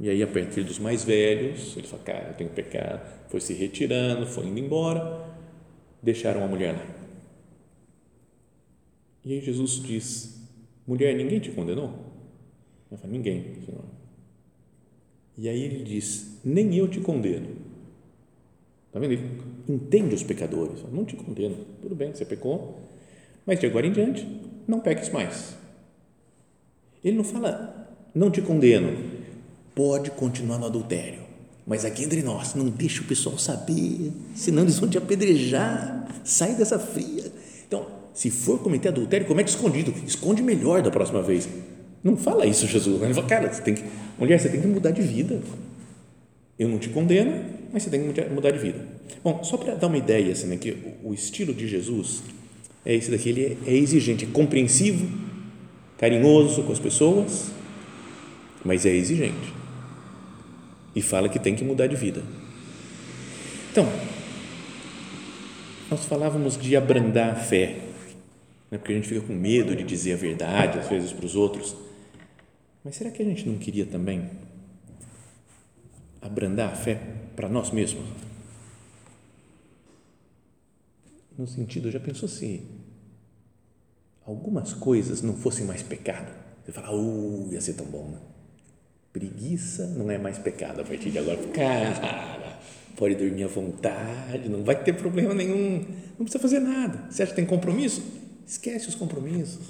E 0.00 0.10
aí, 0.10 0.22
a 0.22 0.26
partir 0.26 0.64
dos 0.64 0.78
mais 0.78 1.04
velhos, 1.04 1.76
ele 1.76 1.86
fala, 1.86 2.02
cara, 2.02 2.28
eu 2.30 2.34
tenho 2.34 2.50
pecado. 2.50 3.28
Foi 3.28 3.40
se 3.40 3.52
retirando, 3.54 4.26
foi 4.26 4.46
indo 4.46 4.58
embora, 4.58 5.24
deixaram 6.02 6.42
a 6.44 6.48
mulher 6.48 6.72
lá. 6.72 6.86
E 9.24 9.34
aí 9.34 9.40
Jesus 9.40 9.80
diz, 9.82 10.40
mulher, 10.86 11.14
ninguém 11.14 11.38
te 11.38 11.50
condenou? 11.50 11.94
Eu 12.90 12.98
falo, 12.98 13.12
ninguém, 13.12 13.54
Senhor. 13.64 13.84
E 15.38 15.48
aí 15.48 15.62
ele 15.62 15.84
diz, 15.84 16.40
nem 16.44 16.76
eu 16.76 16.88
te 16.88 17.00
condeno. 17.00 17.48
Está 18.88 18.98
vendo? 18.98 19.12
Ele 19.12 19.40
entende 19.68 20.14
os 20.14 20.22
pecadores. 20.22 20.82
Não 20.92 21.04
te 21.04 21.16
condeno. 21.16 21.56
Tudo 21.80 21.94
bem, 21.94 22.12
você 22.12 22.24
pecou, 22.24 22.80
mas 23.46 23.58
de 23.58 23.66
agora 23.66 23.86
em 23.86 23.92
diante, 23.92 24.26
não 24.66 24.80
peques 24.80 25.08
mais. 25.08 25.56
Ele 27.02 27.16
não 27.16 27.24
fala, 27.24 27.88
não 28.14 28.30
te 28.30 28.42
condeno, 28.42 28.88
pode 29.74 30.10
continuar 30.10 30.58
no 30.58 30.66
adultério, 30.66 31.20
mas 31.66 31.84
aqui 31.84 32.04
entre 32.04 32.22
nós, 32.22 32.54
não 32.54 32.68
deixa 32.68 33.02
o 33.02 33.04
pessoal 33.04 33.38
saber, 33.38 34.12
senão 34.34 34.62
eles 34.62 34.78
vão 34.78 34.88
te 34.88 34.98
apedrejar, 34.98 36.06
sai 36.24 36.54
dessa 36.54 36.78
fria. 36.78 37.30
Então, 37.66 37.86
se 38.12 38.30
for 38.30 38.58
cometer 38.58 38.88
adultério, 38.88 39.26
comete 39.26 39.50
escondido, 39.50 39.94
esconde 40.06 40.42
melhor 40.42 40.82
da 40.82 40.90
próxima 40.90 41.22
vez. 41.22 41.48
Não 42.02 42.16
fala 42.16 42.44
isso, 42.46 42.66
Jesus. 42.66 43.00
Ele 43.00 43.14
fala, 43.14 43.26
cara, 43.26 43.52
você 43.52 43.62
tem 43.62 43.74
que, 43.74 43.84
mulher, 44.18 44.38
você 44.38 44.48
tem 44.48 44.60
que 44.60 44.66
mudar 44.66 44.90
de 44.90 45.02
vida. 45.02 45.40
Eu 46.58 46.68
não 46.68 46.78
te 46.78 46.88
condeno, 46.88 47.44
mas 47.72 47.84
você 47.84 47.90
tem 47.90 48.12
que 48.12 48.28
mudar 48.28 48.50
de 48.50 48.58
vida. 48.58 48.84
Bom, 49.22 49.42
só 49.44 49.56
para 49.56 49.74
dar 49.74 49.86
uma 49.86 49.96
ideia, 49.96 50.32
assim, 50.32 50.46
né, 50.48 50.56
que 50.56 50.76
o 51.02 51.14
estilo 51.14 51.54
de 51.54 51.68
Jesus 51.68 52.22
é 52.84 52.94
esse 52.94 53.10
daqui, 53.10 53.28
ele 53.28 53.58
é 53.64 53.74
exigente, 53.74 54.24
é 54.24 54.28
compreensivo, 54.28 55.08
carinhoso 55.96 56.64
com 56.64 56.72
as 56.72 56.80
pessoas, 56.80 57.52
mas 58.64 58.84
é 58.84 58.94
exigente. 58.94 59.61
E 60.94 61.00
fala 61.02 61.28
que 61.28 61.38
tem 61.38 61.54
que 61.54 61.64
mudar 61.64 61.86
de 61.86 61.96
vida. 61.96 62.22
Então, 63.70 63.86
nós 65.90 66.04
falávamos 66.04 66.58
de 66.58 66.76
abrandar 66.76 67.32
a 67.32 67.34
fé, 67.36 67.80
né? 68.70 68.78
porque 68.78 68.92
a 68.92 68.96
gente 68.96 69.08
fica 69.08 69.20
com 69.20 69.32
medo 69.32 69.74
de 69.74 69.82
dizer 69.82 70.14
a 70.14 70.16
verdade, 70.16 70.78
às 70.78 70.88
vezes, 70.88 71.12
para 71.12 71.24
os 71.24 71.34
outros. 71.34 71.74
Mas 72.84 72.96
será 72.96 73.10
que 73.10 73.22
a 73.22 73.24
gente 73.24 73.48
não 73.48 73.56
queria 73.58 73.86
também 73.86 74.28
abrandar 76.20 76.72
a 76.72 76.76
fé 76.76 77.00
para 77.34 77.48
nós 77.48 77.70
mesmos? 77.70 78.04
No 81.38 81.46
sentido, 81.46 81.90
já 81.90 81.98
pensou 81.98 82.26
assim? 82.26 82.82
algumas 84.26 84.72
coisas 84.72 85.22
não 85.22 85.34
fossem 85.34 85.64
mais 85.64 85.82
pecado, 85.82 86.32
você 86.64 86.72
fala, 86.72 86.92
uh, 86.92 87.48
ia 87.52 87.60
ser 87.60 87.74
tão 87.74 87.86
bom, 87.86 88.08
né? 88.08 88.18
Preguiça 89.12 89.86
não 89.88 90.10
é 90.10 90.16
mais 90.16 90.38
pecado 90.38 90.80
a 90.80 90.84
partir 90.84 91.10
de 91.10 91.18
agora. 91.18 91.38
Cara, 91.52 92.58
pode 92.96 93.14
dormir 93.14 93.44
à 93.44 93.46
vontade, 93.46 94.48
não 94.48 94.64
vai 94.64 94.82
ter 94.82 94.94
problema 94.94 95.34
nenhum, 95.34 95.84
não 96.18 96.24
precisa 96.24 96.38
fazer 96.38 96.60
nada. 96.60 97.04
Você 97.10 97.22
acha 97.22 97.32
que 97.32 97.36
tem 97.36 97.44
compromisso? 97.44 98.02
Esquece 98.46 98.88
os 98.88 98.94
compromissos. 98.94 99.66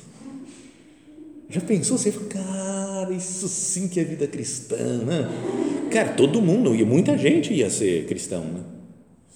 Já 1.48 1.60
pensou? 1.60 1.98
Você 1.98 2.12
fala, 2.12 2.26
cara, 2.28 3.12
isso 3.12 3.48
sim 3.48 3.88
que 3.88 4.00
é 4.00 4.04
vida 4.04 4.26
cristã, 4.26 4.98
né? 4.98 5.28
Cara, 5.90 6.14
todo 6.14 6.40
mundo, 6.40 6.74
e 6.74 6.84
muita 6.84 7.18
gente 7.18 7.52
ia 7.52 7.68
ser 7.68 8.06
cristão, 8.06 8.44
né? 8.44 8.60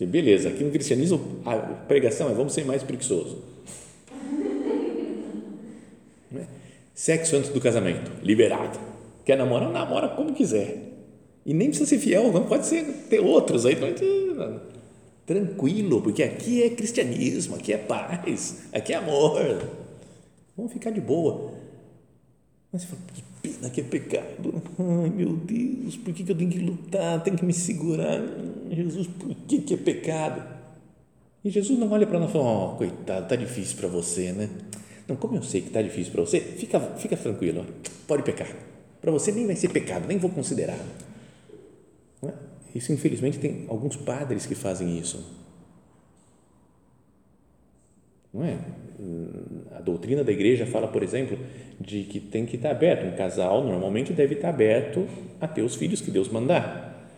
Beleza, 0.07 0.51
aqui 0.51 0.63
no 0.63 0.71
cristianismo 0.71 1.41
a 1.45 1.57
pregação 1.57 2.31
é 2.31 2.35
vamos 2.35 2.53
ser 2.53 2.65
mais 2.65 2.83
preguiçosos 2.83 3.39
Sexo 6.97 7.37
antes 7.37 7.51
do 7.51 7.61
casamento, 7.61 8.11
liberado. 8.23 8.79
Quer 9.27 9.37
namorar? 9.37 9.69
Namora 9.71 10.09
como 10.09 10.33
quiser. 10.33 10.93
E 11.45 11.53
nem 11.53 11.69
precisa 11.69 11.91
ser 11.91 11.99
fiel, 11.99 12.33
não 12.33 12.47
pode 12.47 12.65
ser 12.65 12.85
ter 13.11 13.19
outros 13.19 13.67
aí. 13.67 13.77
Tranquilo, 15.27 16.01
porque 16.01 16.23
aqui 16.23 16.63
é 16.63 16.71
cristianismo, 16.71 17.57
aqui 17.57 17.73
é 17.73 17.77
paz, 17.77 18.69
aqui 18.73 18.93
é 18.93 18.97
amor. 18.97 19.69
Vamos 20.57 20.73
ficar 20.73 20.91
de 20.91 21.01
boa. 21.01 21.53
Mas 22.73 22.83
você 22.83 22.89
fala, 22.89 23.01
que 23.13 23.23
pena 23.43 23.71
que 23.71 23.81
é 23.81 23.85
pecado. 23.85 24.63
Ai, 24.79 25.11
meu 25.11 25.33
Deus, 25.33 25.97
por 25.97 26.15
que, 26.15 26.23
que 26.23 26.31
eu 26.31 26.37
tenho 26.37 26.51
que 26.51 26.61
lutar? 26.61 27.21
Tenho 27.25 27.37
que 27.37 27.45
me 27.45 27.53
segurar. 27.53 28.23
Jesus, 28.71 29.09
por 29.09 29.35
que, 29.49 29.61
que 29.61 29.75
é 29.75 29.77
pecado? 29.77 30.43
E 31.45 31.51
Jesus 31.51 31.77
não 31.77 31.91
olha 31.91 32.07
para 32.07 32.21
nós 32.21 32.31
e 32.31 32.33
fala, 32.33 32.45
oh, 32.45 32.77
coitado, 32.77 33.29
tá 33.29 33.35
difícil 33.35 33.77
para 33.77 33.89
você, 33.89 34.33
né? 34.33 34.49
Não, 35.09 35.17
como 35.17 35.37
eu 35.37 35.43
sei 35.43 35.63
que 35.63 35.69
está 35.69 35.83
difícil 35.83 36.13
para 36.13 36.23
você, 36.23 36.41
fica, 36.41 36.79
fica 36.79 37.17
tranquilo, 37.17 37.67
pode 38.07 38.23
pecar. 38.23 38.76
Para 39.07 39.13
você 39.13 39.31
nem 39.31 39.47
vai 39.47 39.55
ser 39.55 39.69
pecado, 39.69 40.09
nem 40.09 40.19
vou 40.19 40.29
considerar. 40.29 40.77
É? 42.25 42.33
Isso, 42.75 42.93
infelizmente, 42.93 43.39
tem 43.39 43.65
alguns 43.69 43.95
padres 43.95 44.47
que 44.47 44.57
fazem 44.57 44.99
isso. 44.99 45.25
Não 48.35 48.45
é? 48.45 48.59
A 49.77 49.81
doutrina 49.81 50.25
da 50.25 50.33
igreja 50.33 50.67
fala, 50.67 50.89
por 50.89 51.05
exemplo, 51.05 51.39
de 51.81 52.03
que 52.03 52.19
tem 52.19 52.45
que 52.45 52.57
estar 52.57 52.73
aberto. 52.73 53.07
Um 53.07 53.17
casal 53.17 53.63
normalmente 53.63 54.13
deve 54.13 54.35
estar 54.35 54.49
aberto 54.49 55.07
a 55.41 55.47
ter 55.47 55.63
os 55.63 55.77
filhos 55.77 56.01
que 56.01 56.11
Deus 56.11 56.29
mandar 56.29 57.09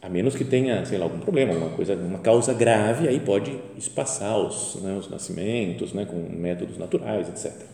a 0.00 0.08
menos 0.08 0.34
que 0.34 0.44
tenha, 0.44 0.84
sei 0.86 0.96
lá, 0.96 1.04
algum 1.04 1.18
problema, 1.18 1.52
uma 1.52 1.70
coisa, 1.70 1.94
uma 1.94 2.18
causa 2.18 2.52
grave, 2.52 3.08
aí 3.08 3.20
pode 3.20 3.58
espaçar 3.76 4.38
os, 4.38 4.76
né, 4.82 4.96
os 4.98 5.10
nascimentos, 5.10 5.94
né, 5.94 6.04
com 6.04 6.16
métodos 6.16 6.76
naturais, 6.76 7.28
etc. 7.28 7.73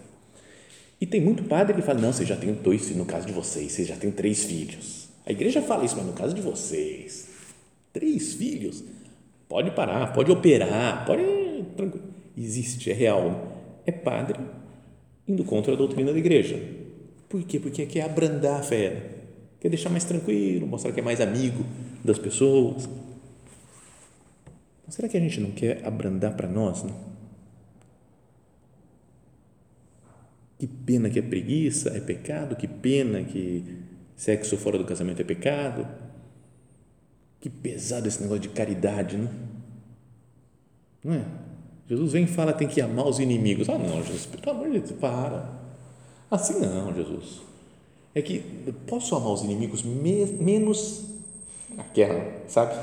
E 1.00 1.06
tem 1.06 1.20
muito 1.20 1.44
padre 1.44 1.74
que 1.74 1.82
fala, 1.82 1.98
não, 1.98 2.12
você 2.12 2.26
já 2.26 2.36
tem 2.36 2.52
dois, 2.52 2.94
no 2.94 3.06
caso 3.06 3.26
de 3.26 3.32
vocês, 3.32 3.72
vocês 3.72 3.88
já 3.88 3.96
têm 3.96 4.10
três 4.10 4.44
filhos. 4.44 5.08
A 5.24 5.32
igreja 5.32 5.62
fala 5.62 5.84
isso, 5.84 5.96
mas 5.96 6.06
no 6.06 6.12
caso 6.12 6.34
de 6.34 6.42
vocês, 6.42 7.28
três 7.92 8.34
filhos, 8.34 8.84
pode 9.48 9.70
parar, 9.70 10.12
pode 10.12 10.30
operar, 10.30 11.06
pode, 11.06 11.22
tranquilo. 11.76 12.04
Existe, 12.36 12.90
é 12.90 12.94
real. 12.94 13.48
É 13.86 13.92
padre 13.92 14.38
indo 15.26 15.44
contra 15.44 15.72
a 15.72 15.76
doutrina 15.76 16.12
da 16.12 16.18
igreja. 16.18 16.60
Por 17.28 17.42
quê? 17.44 17.58
Porque 17.58 17.86
quer 17.86 18.02
abrandar 18.02 18.60
a 18.60 18.62
fé, 18.62 19.02
quer 19.60 19.68
deixar 19.68 19.88
mais 19.88 20.04
tranquilo, 20.04 20.66
mostrar 20.66 20.92
que 20.92 21.00
é 21.00 21.02
mais 21.02 21.20
amigo, 21.20 21.64
das 22.04 22.18
pessoas. 22.18 22.88
Será 24.88 25.08
que 25.08 25.16
a 25.16 25.20
gente 25.20 25.40
não 25.40 25.52
quer 25.52 25.86
abrandar 25.86 26.34
para 26.34 26.48
nós? 26.48 26.82
Não? 26.82 27.09
Que 30.60 30.66
pena 30.66 31.08
que 31.08 31.18
é 31.18 31.22
preguiça, 31.22 31.88
é 31.88 32.00
pecado, 32.00 32.54
que 32.54 32.68
pena 32.68 33.24
que 33.24 33.64
sexo 34.14 34.58
fora 34.58 34.76
do 34.76 34.84
casamento 34.84 35.22
é 35.22 35.24
pecado. 35.24 35.88
Que 37.40 37.48
pesado 37.48 38.06
esse 38.06 38.20
negócio 38.20 38.42
de 38.42 38.50
caridade, 38.50 39.16
não? 39.16 39.30
Não 41.02 41.14
é? 41.14 41.24
Jesus 41.88 42.12
vem 42.12 42.24
e 42.24 42.26
fala 42.26 42.52
tem 42.52 42.68
que 42.68 42.78
amar 42.78 43.06
os 43.06 43.18
inimigos. 43.18 43.70
Ah, 43.70 43.78
não, 43.78 44.02
Jesus, 44.02 44.26
pelo 44.26 44.54
amor 44.54 44.70
de 44.70 44.80
Deus, 44.80 44.92
para. 45.00 45.50
Assim 46.30 46.60
não, 46.60 46.94
Jesus. 46.94 47.40
É 48.14 48.20
que 48.20 48.40
posso 48.86 49.16
amar 49.16 49.32
os 49.32 49.42
inimigos 49.42 49.82
me, 49.82 50.26
menos 50.26 51.06
Aquela, 51.78 52.20
sabe? 52.48 52.74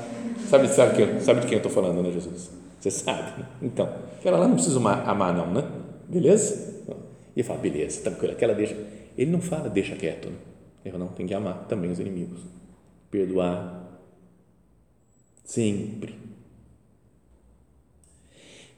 Sabe, 0.48 0.68
sabe, 0.68 0.96
que, 0.96 1.20
sabe 1.20 1.40
de 1.40 1.46
quem 1.46 1.54
eu 1.54 1.62
estou 1.62 1.70
falando, 1.70 2.02
né, 2.02 2.10
Jesus? 2.10 2.50
Você 2.80 2.90
sabe, 2.90 3.40
né? 3.40 3.46
Então, 3.62 3.88
aquela 4.18 4.38
lá 4.38 4.48
não 4.48 4.54
precisa 4.54 4.78
amar, 4.78 5.34
não, 5.34 5.52
né? 5.52 5.64
Beleza? 6.08 6.77
E 7.38 7.40
ele 7.40 7.46
fala, 7.46 7.60
beleza, 7.60 8.00
tranquilo. 8.02 8.32
Aquela 8.32 8.52
deixa. 8.52 8.74
Ele 9.16 9.30
não 9.30 9.40
fala, 9.40 9.70
deixa 9.70 9.94
quieto. 9.94 10.28
Né? 10.28 10.36
Ele 10.84 10.90
fala, 10.90 11.04
não, 11.04 11.12
tem 11.12 11.24
que 11.24 11.34
amar 11.34 11.68
também 11.68 11.88
os 11.88 12.00
inimigos. 12.00 12.40
Perdoar. 13.08 14.02
Sempre. 15.44 16.16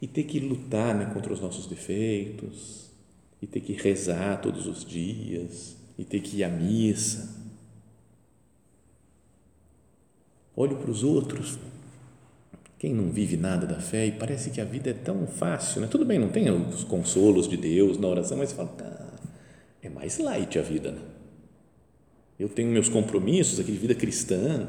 E 0.03 0.07
ter 0.07 0.25
que 0.25 0.39
lutar 0.39 0.95
né, 0.95 1.07
contra 1.07 1.33
os 1.33 1.41
nossos 1.41 1.67
defeitos. 1.67 2.91
E 3.41 3.47
ter 3.47 3.61
que 3.61 3.73
rezar 3.73 4.43
todos 4.43 4.67
os 4.67 4.85
dias. 4.85 5.79
E 5.97 6.05
ter 6.05 6.21
que 6.21 6.37
ir 6.37 6.45
à 6.45 6.51
missa 6.51 7.41
olho 10.55 10.77
para 10.77 10.91
os 10.91 11.03
outros. 11.03 11.59
Quem 12.81 12.95
não 12.95 13.11
vive 13.11 13.37
nada 13.37 13.67
da 13.67 13.79
fé 13.79 14.07
e 14.07 14.13
parece 14.13 14.49
que 14.49 14.59
a 14.59 14.65
vida 14.65 14.89
é 14.89 14.95
tão 14.95 15.27
fácil, 15.27 15.83
né? 15.83 15.87
Tudo 15.87 16.03
bem, 16.03 16.19
não 16.19 16.31
tem 16.31 16.51
os 16.51 16.83
consolos 16.83 17.47
de 17.47 17.59
Deus 17.59 17.99
na 17.99 18.09
oração, 18.09 18.39
mas 18.39 18.53
fala, 18.53 18.69
tá, 18.71 19.13
é 19.83 19.91
mais 19.91 20.17
light 20.17 20.59
a 20.59 20.63
vida, 20.63 20.91
né? 20.91 21.03
Eu 22.39 22.49
tenho 22.49 22.71
meus 22.71 22.89
compromissos 22.89 23.61
aqui 23.61 23.71
de 23.71 23.77
vida 23.77 23.95
cristã. 23.95 24.67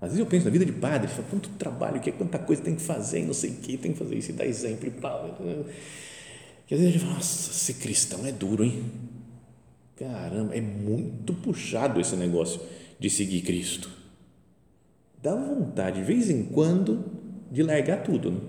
Às 0.00 0.08
vezes 0.08 0.18
eu 0.18 0.26
penso 0.26 0.46
na 0.46 0.50
vida 0.50 0.64
de 0.66 0.72
padre, 0.72 1.06
falo, 1.06 1.28
quanto 1.30 1.48
trabalho 1.50 2.00
que 2.00 2.10
é, 2.10 2.12
quanta 2.12 2.40
coisa 2.40 2.60
tem 2.60 2.74
que 2.74 2.82
fazer, 2.82 3.24
não 3.24 3.34
sei 3.34 3.50
o 3.50 3.54
que, 3.54 3.76
tem 3.76 3.92
que 3.92 3.98
fazer 4.00 4.16
isso 4.16 4.30
e 4.30 4.32
dar 4.32 4.44
exemplo 4.44 4.88
e. 4.88 5.64
Que 6.66 6.74
às 6.74 6.80
vezes 6.80 6.88
a 6.88 6.98
gente 6.98 7.04
fala, 7.04 7.14
nossa, 7.14 7.52
ser 7.52 7.74
cristão 7.74 8.26
é 8.26 8.32
duro, 8.32 8.64
hein? 8.64 8.82
Caramba, 9.94 10.56
é 10.56 10.60
muito 10.60 11.34
puxado 11.34 12.00
esse 12.00 12.16
negócio 12.16 12.60
de 12.98 13.08
seguir 13.08 13.42
Cristo. 13.42 14.01
Dá 15.22 15.36
vontade, 15.36 16.00
de 16.00 16.04
vez 16.04 16.28
em 16.28 16.44
quando, 16.44 17.04
de 17.50 17.62
largar 17.62 18.02
tudo. 18.02 18.30
Não, 18.30 18.40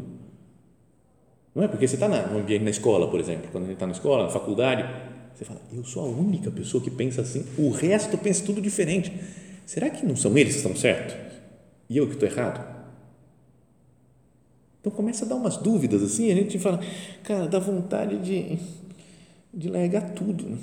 não 1.54 1.64
é? 1.64 1.68
Porque 1.68 1.88
você 1.88 1.96
está 1.96 2.08
no 2.08 2.40
ambiente, 2.40 2.64
na 2.64 2.72
escola, 2.72 3.10
por 3.10 3.20
exemplo, 3.20 3.50
quando 3.52 3.66
a 3.66 3.68
gente 3.68 3.76
está 3.76 3.86
na 3.86 3.92
escola, 3.92 4.24
na 4.24 4.30
faculdade, 4.30 4.84
você 5.36 5.46
fala, 5.46 5.62
eu 5.72 5.84
sou 5.84 6.04
a 6.04 6.08
única 6.08 6.50
pessoa 6.50 6.84
que 6.84 6.90
pensa 6.90 7.22
assim, 7.22 7.46
o 7.58 7.70
resto 7.70 8.18
pensa 8.18 8.44
tudo 8.44 8.60
diferente. 8.60 9.14
Será 9.66 9.90
que 9.90 10.06
não 10.06 10.16
são 10.16 10.36
eles 10.38 10.54
que 10.54 10.58
estão 10.58 10.76
certos? 10.76 11.16
E 11.90 11.98
eu 11.98 12.08
que 12.08 12.14
estou 12.14 12.28
errado? 12.28 12.74
Então 14.82 14.92
começa 14.92 15.26
a 15.26 15.28
dar 15.28 15.36
umas 15.36 15.58
dúvidas 15.58 16.02
assim, 16.02 16.32
a 16.32 16.36
gente 16.36 16.58
fala, 16.58 16.80
cara, 17.24 17.48
dá 17.48 17.60
vontade 17.60 18.18
de, 18.18 18.58
de 19.54 19.70
largar 19.70 20.10
tudo. 20.10 20.50
Né? 20.50 20.58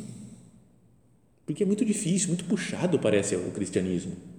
Porque 1.46 1.62
é 1.62 1.66
muito 1.66 1.84
difícil, 1.84 2.28
muito 2.28 2.44
puxado 2.44 2.98
parece 2.98 3.36
o 3.36 3.50
cristianismo. 3.52 4.29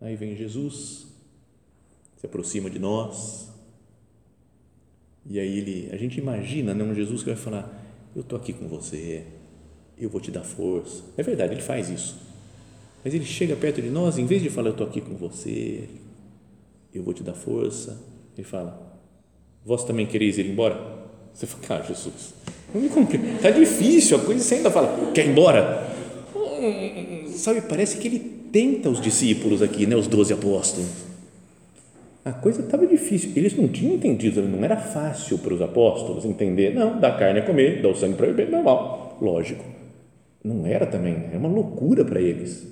Aí 0.00 0.14
vem 0.14 0.36
Jesus, 0.36 1.06
se 2.16 2.26
aproxima 2.26 2.68
de 2.68 2.78
nós, 2.78 3.48
e 5.28 5.40
aí 5.40 5.58
ele, 5.58 5.88
a 5.92 5.96
gente 5.96 6.18
imagina 6.18 6.72
né, 6.72 6.84
um 6.84 6.94
Jesus 6.94 7.22
que 7.22 7.30
vai 7.30 7.36
falar: 7.36 7.68
Eu 8.14 8.22
estou 8.22 8.38
aqui 8.38 8.52
com 8.52 8.68
você, 8.68 9.24
eu 9.98 10.08
vou 10.08 10.20
te 10.20 10.30
dar 10.30 10.44
força. 10.44 11.02
É 11.16 11.22
verdade, 11.22 11.54
ele 11.54 11.62
faz 11.62 11.88
isso. 11.88 12.16
Mas 13.04 13.14
ele 13.14 13.24
chega 13.24 13.56
perto 13.56 13.80
de 13.82 13.88
nós, 13.88 14.18
em 14.18 14.26
vez 14.26 14.42
de 14.42 14.50
falar: 14.50 14.68
Eu 14.68 14.72
estou 14.72 14.86
aqui 14.86 15.00
com 15.00 15.16
você, 15.16 15.88
eu 16.94 17.02
vou 17.02 17.12
te 17.12 17.22
dar 17.22 17.34
força, 17.34 18.00
ele 18.36 18.46
fala: 18.46 19.00
Vós 19.64 19.84
também 19.84 20.06
quereis 20.06 20.38
ir 20.38 20.46
embora? 20.46 21.08
Você 21.34 21.46
fala: 21.46 21.80
Ah, 21.80 21.86
Jesus, 21.86 22.34
não 22.72 22.80
me 22.80 22.88
complica, 22.88 23.26
está 23.26 23.50
difícil 23.50 24.18
a 24.18 24.20
coisa, 24.20 24.44
você 24.44 24.56
ainda 24.56 24.70
fala: 24.70 25.12
Quer 25.12 25.26
ir 25.26 25.30
embora? 25.30 25.90
Hum, 26.36 27.28
sabe, 27.30 27.62
parece 27.62 27.98
que 27.98 28.06
ele 28.06 28.35
tenta 28.52 28.88
os 28.88 29.00
discípulos 29.00 29.62
aqui, 29.62 29.86
né, 29.86 29.96
os 29.96 30.06
doze 30.06 30.32
apóstolos 30.32 31.06
a 32.26 32.32
coisa 32.32 32.60
estava 32.60 32.84
difícil. 32.84 33.30
Eles 33.36 33.56
não 33.56 33.68
tinham 33.68 33.94
entendido, 33.94 34.42
não 34.42 34.64
era 34.64 34.76
fácil 34.76 35.38
para 35.38 35.54
os 35.54 35.62
apóstolos 35.62 36.24
entender. 36.24 36.74
Não, 36.74 36.98
dá 36.98 37.16
carne 37.16 37.38
a 37.38 37.46
comer, 37.46 37.80
dá 37.80 37.88
o 37.88 37.94
sangue 37.94 38.16
para 38.16 38.26
beber, 38.26 38.50
normal, 38.50 39.16
lógico. 39.22 39.64
Não 40.42 40.66
era 40.66 40.84
também, 40.84 41.30
é 41.32 41.38
uma 41.38 41.48
loucura 41.48 42.04
para 42.04 42.20
eles. 42.20 42.66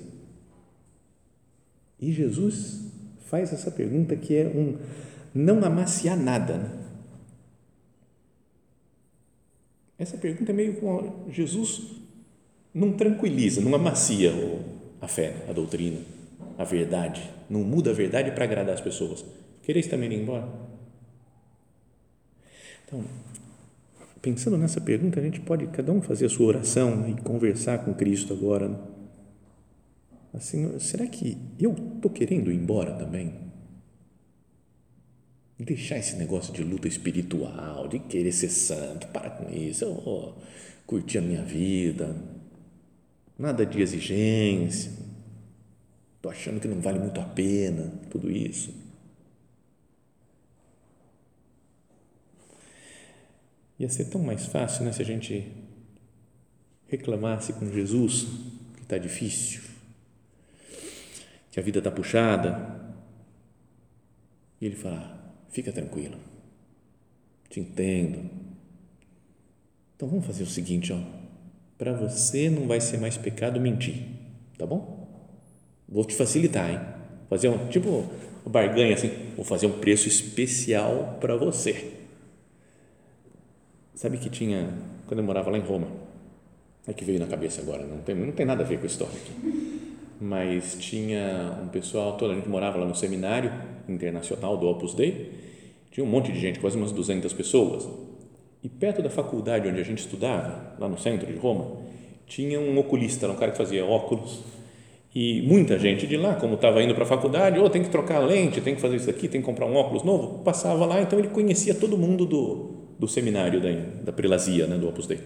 E 2.01 2.11
Jesus 2.11 2.91
faz 3.27 3.53
essa 3.53 3.71
pergunta 3.71 4.17
que 4.17 4.35
é 4.35 4.45
um 4.45 4.75
não 5.33 5.63
amaciar 5.63 6.17
nada. 6.19 6.57
Né? 6.57 6.69
Essa 9.97 10.17
pergunta 10.17 10.51
é 10.51 10.53
meio 10.53 10.75
como 10.81 11.29
Jesus 11.29 11.93
não 12.73 12.91
tranquiliza, 12.91 13.61
não 13.61 13.73
amacia 13.73 14.33
a 15.05 15.07
fé, 15.07 15.45
a 15.47 15.53
doutrina, 15.53 16.01
a 16.57 16.63
verdade, 16.63 17.21
não 17.49 17.63
muda 17.63 17.91
a 17.91 17.93
verdade 17.93 18.31
para 18.31 18.43
agradar 18.43 18.73
as 18.73 18.81
pessoas 18.81 19.23
Quereis 19.65 19.87
também 19.87 20.13
ir 20.13 20.21
embora? 20.21 20.47
Então, 22.85 23.03
pensando 24.21 24.55
nessa 24.59 24.79
pergunta, 24.79 25.19
a 25.19 25.23
gente 25.23 25.39
pode 25.39 25.65
cada 25.67 25.91
um 25.91 26.03
fazer 26.03 26.27
a 26.27 26.29
sua 26.29 26.45
oração 26.45 26.95
né, 26.95 27.15
e 27.17 27.21
conversar 27.23 27.83
com 27.83 27.91
Cristo 27.91 28.31
agora. 28.31 28.69
Né? 28.69 28.77
Assim, 30.35 30.77
será 30.77 31.07
que 31.07 31.35
eu 31.59 31.73
estou 31.95 32.11
querendo 32.11 32.51
ir 32.51 32.55
embora 32.55 32.93
também? 32.93 33.33
Deixar 35.57 35.97
esse 35.97 36.15
negócio 36.15 36.53
de 36.53 36.63
luta 36.63 36.87
espiritual, 36.87 37.87
de 37.87 37.97
querer 37.97 38.33
ser 38.33 38.49
santo, 38.49 39.07
para 39.07 39.31
com 39.31 39.49
isso, 39.51 39.83
eu 39.83 39.95
vou 39.95 40.37
curtir 40.85 41.17
a 41.17 41.21
minha 41.21 41.41
vida, 41.41 42.15
nada 43.37 43.65
de 43.65 43.81
exigência, 43.81 44.91
estou 46.15 46.31
achando 46.31 46.59
que 46.59 46.67
não 46.67 46.79
vale 46.81 46.99
muito 46.99 47.19
a 47.19 47.25
pena 47.25 47.91
tudo 48.09 48.31
isso. 48.31 48.73
Ia 53.77 53.89
ser 53.89 54.05
tão 54.05 54.21
mais 54.21 54.45
fácil 54.45 54.85
né, 54.85 54.91
se 54.91 55.01
a 55.01 55.05
gente 55.05 55.51
reclamasse 56.87 57.53
com 57.53 57.69
Jesus 57.71 58.25
que 58.75 58.83
está 58.83 58.97
difícil, 58.97 59.61
que 61.51 61.59
a 61.59 61.63
vida 61.63 61.79
está 61.79 61.91
puxada. 61.91 62.95
E 64.61 64.65
ele 64.65 64.75
fala: 64.75 65.35
fica 65.49 65.73
tranquilo, 65.73 66.17
te 67.49 67.59
entendo. 67.59 68.29
Então 69.95 70.07
vamos 70.07 70.25
fazer 70.25 70.43
o 70.43 70.47
seguinte: 70.47 70.93
ó, 70.93 71.24
para 71.77 71.93
você 71.93 72.49
não 72.49 72.67
vai 72.67 72.79
ser 72.79 72.97
mais 72.97 73.17
pecado 73.17 73.59
mentir, 73.59 74.03
tá 74.57 74.65
bom? 74.65 75.07
Vou 75.87 76.03
te 76.03 76.13
facilitar, 76.13 76.69
hein? 76.69 76.79
Fazer 77.29 77.49
um 77.49 77.67
tipo 77.67 77.89
uma 78.45 78.51
barganha 78.51 78.93
assim, 78.93 79.11
vou 79.35 79.45
fazer 79.45 79.67
um 79.67 79.79
preço 79.79 80.07
especial 80.07 81.17
para 81.19 81.35
você 81.35 81.95
Sabe 83.95 84.17
que 84.17 84.29
tinha, 84.29 84.73
quando 85.07 85.21
eu 85.21 85.25
morava 85.25 85.49
lá 85.49 85.57
em 85.57 85.61
Roma, 85.61 85.87
é 86.85 86.91
que 86.91 87.05
veio 87.05 87.17
na 87.17 87.27
cabeça 87.27 87.61
agora, 87.61 87.85
não 87.85 87.99
tem, 87.99 88.13
não 88.13 88.33
tem 88.33 88.45
nada 88.45 88.61
a 88.61 88.67
ver 88.67 88.77
com 88.77 88.83
a 88.83 88.87
história 88.87 89.15
aqui, 89.15 89.95
mas 90.19 90.75
tinha 90.77 91.57
um 91.63 91.69
pessoal, 91.69 92.17
toda 92.17 92.33
a 92.33 92.35
gente 92.35 92.49
morava 92.49 92.77
lá 92.77 92.85
no 92.85 92.93
seminário 92.93 93.53
internacional 93.87 94.57
do 94.57 94.67
Opus 94.67 94.93
Dei, 94.93 95.31
tinha 95.91 96.05
um 96.05 96.09
monte 96.09 96.29
de 96.29 96.39
gente, 96.39 96.59
quase 96.59 96.75
umas 96.75 96.91
200 96.91 97.31
pessoas, 97.31 97.87
e 98.65 98.69
perto 98.69 98.99
da 99.03 99.11
faculdade 99.11 99.69
onde 99.69 99.79
a 99.79 99.83
gente 99.83 99.99
estudava, 99.99 100.73
lá 100.79 100.89
no 100.89 100.97
centro 100.97 101.31
de 101.31 101.37
Roma, 101.37 101.67
tinha 102.25 102.59
um 102.59 102.75
oculista, 102.79 103.29
um 103.29 103.35
cara 103.35 103.51
que 103.51 103.57
fazia 103.59 103.85
óculos, 103.85 104.39
e 105.13 105.43
muita 105.43 105.77
gente 105.77 106.07
de 106.07 106.17
lá, 106.17 106.33
como 106.33 106.55
estava 106.55 106.81
indo 106.81 106.95
para 106.95 107.03
a 107.03 107.07
faculdade, 107.07 107.59
oh, 107.59 107.69
tem 107.69 107.83
que 107.83 107.89
trocar 107.89 108.15
a 108.15 108.25
lente, 108.25 108.59
tem 108.61 108.73
que 108.73 108.81
fazer 108.81 108.95
isso 108.95 109.07
aqui, 109.07 109.27
tem 109.27 109.39
que 109.39 109.45
comprar 109.45 109.67
um 109.67 109.75
óculos 109.75 110.01
novo, 110.01 110.39
passava 110.39 110.83
lá, 110.83 110.99
então 110.99 111.19
ele 111.19 111.27
conhecia 111.27 111.75
todo 111.75 111.95
mundo 111.95 112.25
do, 112.25 112.71
do 112.97 113.07
seminário 113.07 113.61
da, 113.61 113.69
da 114.05 114.11
prelazia, 114.11 114.65
né, 114.65 114.79
do 114.79 114.89
Opus 114.89 115.05
Dei. 115.05 115.19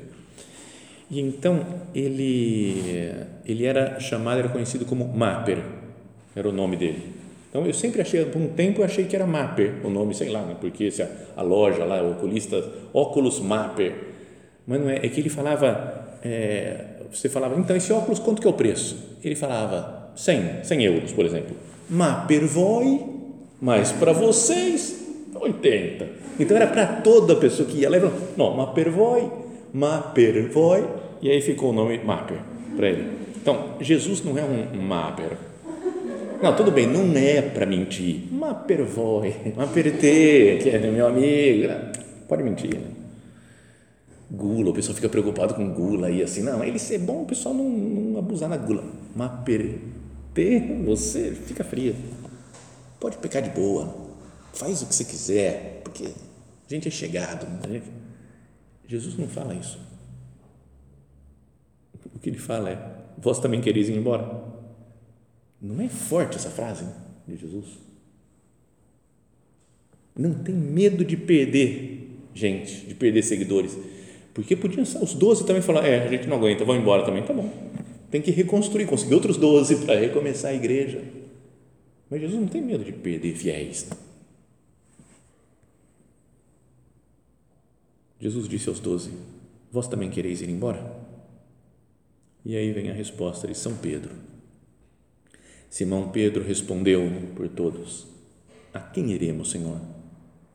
E 1.09 1.21
então 1.21 1.65
ele 1.95 3.09
ele 3.45 3.65
era 3.65 4.01
chamado, 4.01 4.39
era 4.39 4.49
conhecido 4.49 4.83
como 4.83 5.07
Mapper, 5.07 5.63
era 6.35 6.49
o 6.49 6.51
nome 6.51 6.75
dele. 6.75 7.18
Então 7.49 7.65
eu 7.65 7.73
sempre 7.73 8.01
achei, 8.01 8.23
por 8.25 8.39
um 8.41 8.49
tempo 8.49 8.81
eu 8.81 8.85
achei 8.85 9.05
que 9.05 9.15
era 9.15 9.25
Mapper, 9.25 9.75
o 9.83 9.89
nome, 9.89 10.13
sei 10.13 10.29
lá, 10.29 10.41
né, 10.41 10.55
porque 10.59 10.89
a, 11.01 11.39
a 11.39 11.43
loja 11.43 11.83
lá, 11.83 12.03
o 12.03 12.11
oculista, 12.11 12.63
óculos 12.93 13.39
Mapper, 13.39 13.93
mas 14.67 14.79
não 14.79 14.89
é, 14.89 14.97
é 14.97 15.09
que 15.09 15.19
ele 15.19 15.29
falava, 15.29 16.17
é, 16.23 16.85
você 17.11 17.27
falava, 17.27 17.59
então 17.59 17.75
esse 17.75 17.91
óculos 17.91 18.19
quanto 18.19 18.41
que 18.41 18.47
é 18.47 18.49
o 18.49 18.53
preço? 18.53 19.17
Ele 19.23 19.35
falava 19.35 20.11
100, 20.15 20.63
100 20.63 20.83
euros, 20.83 21.11
por 21.11 21.25
exemplo. 21.25 21.55
Mapper 21.89 22.45
voi, 22.45 23.03
mas 23.59 23.91
para 23.91 24.13
vocês 24.13 24.99
80. 25.35 26.07
Então 26.39 26.55
era 26.55 26.67
para 26.67 26.85
toda 26.85 27.35
pessoa 27.35 27.67
que 27.67 27.79
ia 27.79 27.89
lá 27.89 27.97
e 27.97 27.99
falou, 27.99 28.15
não, 28.37 28.55
Mapervoi, 28.55 29.31
Mapervoi, 29.73 30.85
e 31.21 31.29
aí 31.29 31.41
ficou 31.41 31.71
o 31.71 31.73
nome 31.73 31.97
Maper 31.99 32.37
para 32.75 32.89
ele. 32.89 33.11
Então, 33.41 33.75
Jesus 33.81 34.23
não 34.23 34.37
é 34.37 34.43
um 34.43 34.81
Maper. 34.81 35.37
Não, 36.41 36.55
tudo 36.55 36.71
bem, 36.71 36.87
não 36.87 37.17
é 37.17 37.41
para 37.41 37.65
mentir. 37.65 38.31
Mapervoi, 38.31 39.53
Maperte, 39.57 40.59
que 40.63 40.69
é 40.69 40.79
meu 40.79 41.07
amigo. 41.07 41.67
Pode 42.29 42.43
mentir. 42.43 42.75
Né? 42.75 42.91
Gula, 44.31 44.69
o 44.69 44.73
pessoal 44.73 44.95
fica 44.95 45.09
preocupado 45.09 45.53
com 45.53 45.73
gula 45.73 46.07
aí 46.07 46.23
assim. 46.23 46.41
Não, 46.41 46.63
ele 46.63 46.79
ser 46.79 46.99
bom, 46.99 47.23
o 47.23 47.25
pessoal 47.25 47.53
não, 47.53 47.67
não 47.67 48.19
abusar 48.19 48.47
na 48.47 48.55
gula. 48.55 48.83
Maperte, 49.13 49.81
você 50.85 51.31
fica 51.31 51.63
frio. 51.63 51.93
Pode 53.01 53.17
pecar 53.17 53.41
de 53.41 53.49
boa. 53.49 53.93
Faz 54.53 54.81
o 54.81 54.85
que 54.85 54.95
você 54.95 55.03
quiser, 55.03 55.81
porque 55.83 56.05
a 56.05 56.73
gente 56.73 56.87
é 56.87 56.91
chegado. 56.91 57.45
Né? 57.67 57.81
Jesus 58.87 59.17
não 59.17 59.27
fala 59.27 59.53
isso. 59.53 59.77
O 62.15 62.19
que 62.19 62.29
ele 62.29 62.39
fala 62.39 62.69
é: 62.69 62.77
Vós 63.17 63.39
também 63.39 63.59
quereis 63.59 63.89
ir 63.89 63.97
embora? 63.97 64.48
Não 65.61 65.81
é 65.81 65.89
forte 65.89 66.37
essa 66.37 66.49
frase 66.49 66.85
de 67.27 67.35
Jesus? 67.35 67.65
Não 70.17 70.33
tem 70.33 70.55
medo 70.55 71.03
de 71.03 71.15
perder 71.15 71.99
gente, 72.33 72.85
de 72.85 72.95
perder 72.95 73.23
seguidores. 73.23 73.77
Porque 74.33 74.55
podiam 74.55 74.83
os 74.83 75.13
12 75.13 75.45
também 75.45 75.61
falar: 75.61 75.85
É, 75.85 76.03
a 76.05 76.09
gente 76.09 76.27
não 76.27 76.37
aguenta, 76.37 76.63
vão 76.63 76.75
embora 76.75 77.03
também. 77.03 77.23
Tá 77.23 77.33
bom. 77.33 77.51
Tem 78.09 78.21
que 78.21 78.31
reconstruir, 78.31 78.85
conseguir 78.85 79.13
outros 79.13 79.37
12 79.37 79.85
para 79.85 79.99
recomeçar 79.99 80.51
a 80.51 80.55
igreja. 80.55 81.03
Mas 82.09 82.21
Jesus 82.21 82.39
não 82.39 82.47
tem 82.47 82.61
medo 82.61 82.83
de 82.83 82.91
perder 82.91 83.35
fiéis. 83.35 83.87
Jesus 88.19 88.47
disse 88.47 88.69
aos 88.69 88.79
doze: 88.79 89.11
Vós 89.71 89.87
também 89.87 90.09
quereis 90.09 90.41
ir 90.41 90.49
embora? 90.49 90.99
E 92.45 92.55
aí 92.55 92.71
vem 92.71 92.89
a 92.89 92.93
resposta 92.93 93.47
de 93.47 93.55
São 93.55 93.75
Pedro. 93.75 94.11
Simão 95.69 96.09
Pedro 96.09 96.43
respondeu 96.43 97.01
por 97.35 97.47
todos: 97.49 98.07
A 98.73 98.79
quem 98.79 99.11
iremos, 99.11 99.51
Senhor? 99.51 99.79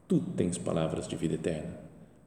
Tu 0.08 0.20
tens 0.36 0.58
palavras 0.58 1.06
de 1.06 1.16
vida 1.16 1.34
eterna. 1.34 1.78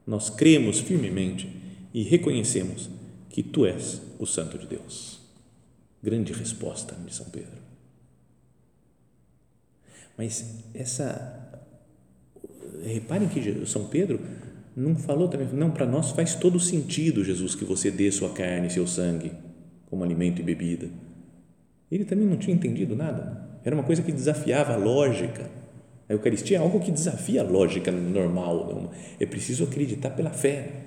Nós 0.06 0.30
cremos 0.30 0.80
firmemente 0.80 1.50
e 1.94 2.04
reconhecemos 2.04 2.90
que 3.30 3.44
tu 3.44 3.66
és 3.66 4.02
o 4.18 4.26
Santo 4.26 4.58
de 4.58 4.66
Deus. 4.66 5.20
Grande 6.02 6.32
resposta 6.32 6.96
de 6.96 7.14
São 7.14 7.26
Pedro. 7.30 7.62
Mas 10.18 10.64
essa. 10.74 11.44
Reparem 12.84 13.28
que 13.28 13.66
São 13.66 13.88
Pedro 13.88 14.20
não 14.76 14.96
falou 14.96 15.28
também, 15.28 15.48
não, 15.48 15.72
para 15.72 15.88
nós 15.88 16.12
faz 16.12 16.36
todo 16.36 16.60
sentido, 16.60 17.24
Jesus, 17.24 17.56
que 17.56 17.66
você 17.66 17.90
dê 17.90 18.12
sua 18.12 18.30
carne 18.30 18.68
e 18.68 18.72
seu 18.72 18.86
sangue 18.86 19.32
como 19.88 20.04
alimento 20.04 20.40
e 20.40 20.44
bebida. 20.44 20.88
Ele 21.92 22.06
também 22.06 22.28
não 22.28 22.38
tinha 22.38 22.56
entendido 22.56 22.96
nada. 22.96 23.48
Era 23.64 23.76
uma 23.76 23.84
coisa 23.84 24.02
que 24.02 24.12
desafiava 24.12 24.74
a 24.74 24.78
lógica. 24.78 25.50
A 26.10 26.14
Eucaristia 26.14 26.58
é 26.58 26.60
algo 26.60 26.80
que 26.80 26.92
desafia 26.92 27.42
a 27.42 27.44
lógica 27.44 27.92
normal. 27.92 28.92
É 29.20 29.26
preciso 29.26 29.66
acreditar 29.66 30.12
pela 30.12 30.32
fé. 30.32 30.84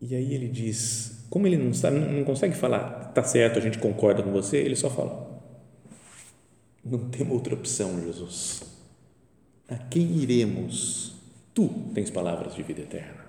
E 0.00 0.14
aí 0.14 0.34
ele 0.34 0.48
diz, 0.48 1.24
como 1.30 1.46
ele 1.46 1.56
não, 1.56 1.72
sabe, 1.72 1.98
não 1.98 2.24
consegue 2.24 2.54
falar, 2.54 3.12
tá 3.14 3.22
certo, 3.22 3.58
a 3.58 3.62
gente 3.62 3.78
concorda 3.78 4.22
com 4.22 4.30
você, 4.30 4.58
ele 4.58 4.76
só 4.76 4.90
fala, 4.90 5.40
não 6.84 7.08
temos 7.08 7.32
outra 7.32 7.54
opção, 7.54 8.02
Jesus. 8.02 8.62
A 9.66 9.76
quem 9.76 10.18
iremos? 10.18 11.14
Tu 11.54 11.68
tens 11.94 12.10
palavras 12.10 12.54
de 12.54 12.62
vida 12.62 12.82
eterna. 12.82 13.23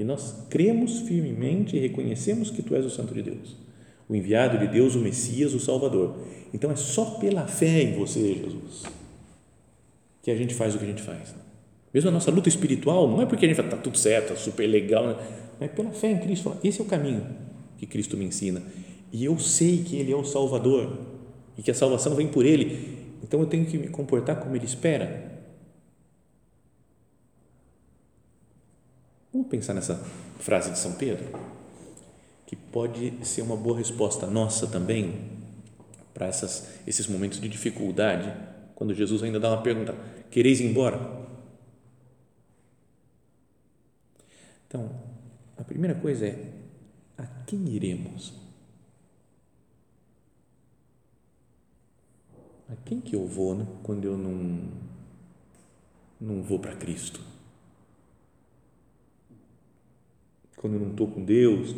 E 0.00 0.04
nós 0.04 0.34
cremos 0.48 1.00
firmemente 1.00 1.76
e 1.76 1.78
reconhecemos 1.78 2.50
que 2.50 2.62
tu 2.62 2.74
és 2.74 2.86
o 2.86 2.90
Santo 2.90 3.12
de 3.12 3.20
Deus, 3.20 3.54
o 4.08 4.16
enviado 4.16 4.56
de 4.56 4.66
Deus, 4.66 4.94
o 4.94 4.98
Messias, 4.98 5.52
o 5.52 5.60
Salvador. 5.60 6.16
Então 6.54 6.70
é 6.70 6.76
só 6.76 7.04
pela 7.18 7.46
fé 7.46 7.82
em 7.82 7.98
você, 7.98 8.32
Jesus, 8.32 8.84
que 10.22 10.30
a 10.30 10.34
gente 10.34 10.54
faz 10.54 10.74
o 10.74 10.78
que 10.78 10.84
a 10.84 10.88
gente 10.88 11.02
faz. 11.02 11.34
Mesmo 11.92 12.08
a 12.08 12.12
nossa 12.12 12.30
luta 12.30 12.48
espiritual, 12.48 13.06
não 13.10 13.20
é 13.20 13.26
porque 13.26 13.44
a 13.44 13.48
gente 13.48 13.58
fala, 13.58 13.68
está 13.68 13.76
tudo 13.78 13.98
certo, 13.98 14.32
está 14.32 14.36
super 14.36 14.66
legal, 14.66 15.06
né? 15.06 15.16
é 15.60 15.68
pela 15.68 15.90
fé 15.90 16.10
em 16.12 16.18
Cristo. 16.18 16.56
Esse 16.64 16.80
é 16.80 16.82
o 16.82 16.86
caminho 16.86 17.26
que 17.76 17.84
Cristo 17.84 18.16
me 18.16 18.24
ensina. 18.24 18.62
E 19.12 19.22
eu 19.22 19.38
sei 19.38 19.84
que 19.84 19.96
Ele 19.96 20.12
é 20.12 20.16
o 20.16 20.24
Salvador 20.24 20.96
e 21.58 21.62
que 21.62 21.70
a 21.70 21.74
salvação 21.74 22.14
vem 22.14 22.28
por 22.28 22.46
Ele. 22.46 22.96
Então 23.22 23.38
eu 23.40 23.46
tenho 23.46 23.66
que 23.66 23.76
me 23.76 23.88
comportar 23.88 24.36
como 24.36 24.56
Ele 24.56 24.64
espera. 24.64 25.29
Vamos 29.32 29.46
pensar 29.46 29.74
nessa 29.74 29.94
frase 30.40 30.72
de 30.72 30.78
São 30.78 30.94
Pedro, 30.94 31.24
que 32.46 32.56
pode 32.56 33.24
ser 33.24 33.42
uma 33.42 33.56
boa 33.56 33.78
resposta 33.78 34.26
nossa 34.26 34.66
também 34.66 35.38
para 36.12 36.26
essas, 36.26 36.80
esses 36.84 37.06
momentos 37.06 37.40
de 37.40 37.48
dificuldade, 37.48 38.34
quando 38.74 38.92
Jesus 38.92 39.22
ainda 39.22 39.38
dá 39.38 39.50
uma 39.50 39.62
pergunta: 39.62 39.94
quereis 40.32 40.58
ir 40.58 40.66
embora? 40.66 40.98
Então, 44.66 44.90
a 45.56 45.62
primeira 45.62 45.94
coisa 45.94 46.26
é: 46.26 46.52
a 47.16 47.24
quem 47.46 47.68
iremos? 47.68 48.32
A 52.68 52.74
quem 52.84 53.00
que 53.00 53.14
eu 53.14 53.26
vou 53.26 53.54
né, 53.54 53.66
quando 53.84 54.04
eu 54.04 54.18
não, 54.18 54.70
não 56.20 56.42
vou 56.42 56.58
para 56.58 56.74
Cristo? 56.74 57.29
Quando 60.60 60.74
eu 60.74 60.80
não 60.80 60.90
estou 60.90 61.08
com 61.08 61.24
Deus? 61.24 61.74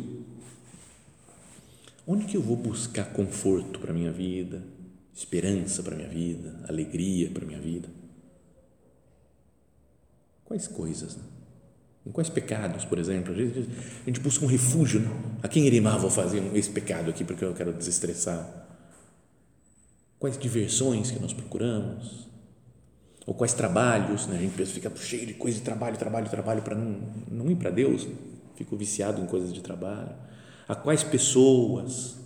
Onde 2.05 2.25
que 2.25 2.35
eu 2.35 2.41
vou 2.41 2.57
buscar 2.57 3.05
conforto 3.13 3.79
para 3.79 3.91
a 3.91 3.93
minha 3.93 4.11
vida, 4.11 4.61
esperança 5.15 5.81
para 5.81 5.93
a 5.93 5.97
minha 5.97 6.09
vida, 6.09 6.59
alegria 6.67 7.29
para 7.29 7.45
a 7.45 7.47
minha 7.47 7.61
vida? 7.61 7.87
Quais 10.43 10.67
coisas? 10.67 11.15
Né? 11.15 11.23
Em 12.05 12.11
quais 12.11 12.29
pecados, 12.29 12.83
por 12.83 12.99
exemplo? 12.99 13.33
A 13.33 13.37
gente, 13.37 13.69
a 14.01 14.05
gente 14.05 14.19
busca 14.19 14.43
um 14.43 14.49
refúgio. 14.49 14.99
Né? 14.99 15.07
A 15.41 15.47
quem 15.47 15.65
irei 15.65 15.79
vou 15.79 16.09
fazer 16.09 16.43
esse 16.53 16.69
pecado 16.69 17.09
aqui 17.09 17.23
porque 17.23 17.45
eu 17.45 17.53
quero 17.53 17.71
desestressar? 17.71 18.67
Quais 20.19 20.37
diversões 20.37 21.09
que 21.09 21.21
nós 21.21 21.31
procuramos? 21.31 22.27
Ou 23.25 23.33
quais 23.33 23.53
trabalhos? 23.53 24.27
Né? 24.27 24.35
A 24.35 24.41
gente 24.41 24.57
pensa, 24.57 24.73
fica 24.73 24.93
cheio 24.97 25.25
de 25.25 25.35
coisa 25.35 25.57
de 25.57 25.63
trabalho, 25.63 25.95
trabalho, 25.95 26.29
trabalho 26.29 26.61
para 26.61 26.75
não, 26.75 26.99
não 27.31 27.49
ir 27.49 27.55
para 27.55 27.69
Deus. 27.69 28.05
Fico 28.55 28.75
viciado 28.75 29.21
em 29.21 29.25
coisas 29.25 29.53
de 29.53 29.61
trabalho. 29.61 30.15
A 30.67 30.75
quais 30.75 31.03
pessoas? 31.03 32.23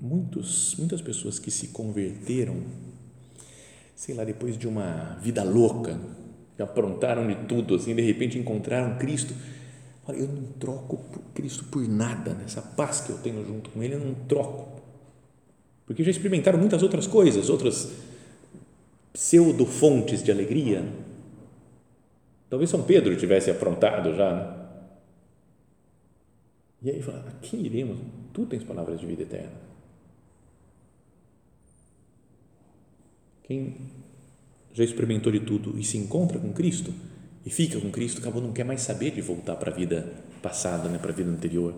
muitos, 0.00 0.76
muitas 0.78 1.02
pessoas 1.02 1.38
que 1.38 1.50
se 1.50 1.68
converteram, 1.68 2.62
sei 3.94 4.14
lá, 4.14 4.24
depois 4.24 4.56
de 4.56 4.66
uma 4.66 5.18
vida 5.20 5.42
louca, 5.42 5.98
que 6.56 6.62
aprontaram 6.62 7.26
de 7.26 7.34
tudo, 7.46 7.74
assim, 7.74 7.94
de 7.94 8.02
repente 8.02 8.38
encontraram 8.38 8.96
Cristo. 8.98 9.34
Olha, 10.06 10.18
eu 10.18 10.28
não 10.28 10.44
troco 10.52 10.98
Cristo 11.34 11.64
por 11.64 11.86
nada, 11.86 12.32
nessa 12.34 12.62
paz 12.62 13.00
que 13.00 13.10
eu 13.10 13.18
tenho 13.18 13.44
junto 13.44 13.70
com 13.70 13.82
Ele, 13.82 13.94
eu 13.94 14.00
não 14.00 14.14
troco. 14.26 14.80
Porque 15.84 16.02
já 16.02 16.10
experimentaram 16.10 16.58
muitas 16.58 16.82
outras 16.82 17.06
coisas, 17.06 17.50
outras 17.50 17.92
pseudo-fontes 19.16 20.22
de 20.22 20.30
alegria. 20.30 20.84
Talvez 22.50 22.68
São 22.68 22.82
Pedro 22.82 23.16
tivesse 23.16 23.50
aprontado 23.50 24.14
já. 24.14 24.34
Né? 24.34 24.66
E 26.82 26.90
aí 26.90 27.02
fala: 27.02 27.24
a 27.26 27.32
quem 27.40 27.64
iremos? 27.64 27.98
Tu 28.34 28.44
tens 28.44 28.62
palavras 28.62 29.00
de 29.00 29.06
vida 29.06 29.22
eterna. 29.22 29.66
Quem 33.44 33.74
já 34.74 34.84
experimentou 34.84 35.32
de 35.32 35.40
tudo 35.40 35.78
e 35.78 35.82
se 35.82 35.96
encontra 35.96 36.38
com 36.38 36.52
Cristo 36.52 36.92
e 37.44 37.48
fica 37.48 37.80
com 37.80 37.90
Cristo, 37.90 38.20
acabou 38.20 38.42
não 38.42 38.52
quer 38.52 38.64
mais 38.64 38.82
saber 38.82 39.12
de 39.12 39.22
voltar 39.22 39.56
para 39.56 39.70
a 39.70 39.74
vida 39.74 40.12
passada, 40.42 40.90
né, 40.90 40.98
para 40.98 41.12
a 41.12 41.14
vida 41.14 41.30
anterior. 41.30 41.74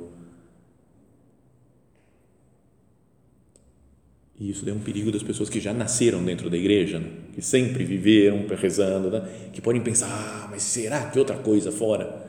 E 4.39 4.51
isso 4.51 4.69
é 4.69 4.73
um 4.73 4.79
perigo 4.79 5.11
das 5.11 5.23
pessoas 5.23 5.51
que 5.51 5.59
já 5.59 5.75
nasceram 5.75 6.25
dentro 6.25 6.49
da 6.49 6.57
igreja, 6.57 7.01
né? 7.01 7.11
que 7.35 7.43
sempre 7.43 7.85
viveram 7.85 8.47
rezando, 8.57 9.11
né? 9.11 9.51
que 9.53 9.61
podem 9.61 9.83
pensar, 9.83 10.07
ah, 10.09 10.49
mas 10.49 10.63
será 10.63 11.11
que 11.11 11.19
outra 11.19 11.37
coisa 11.37 11.73
fora 11.73 12.25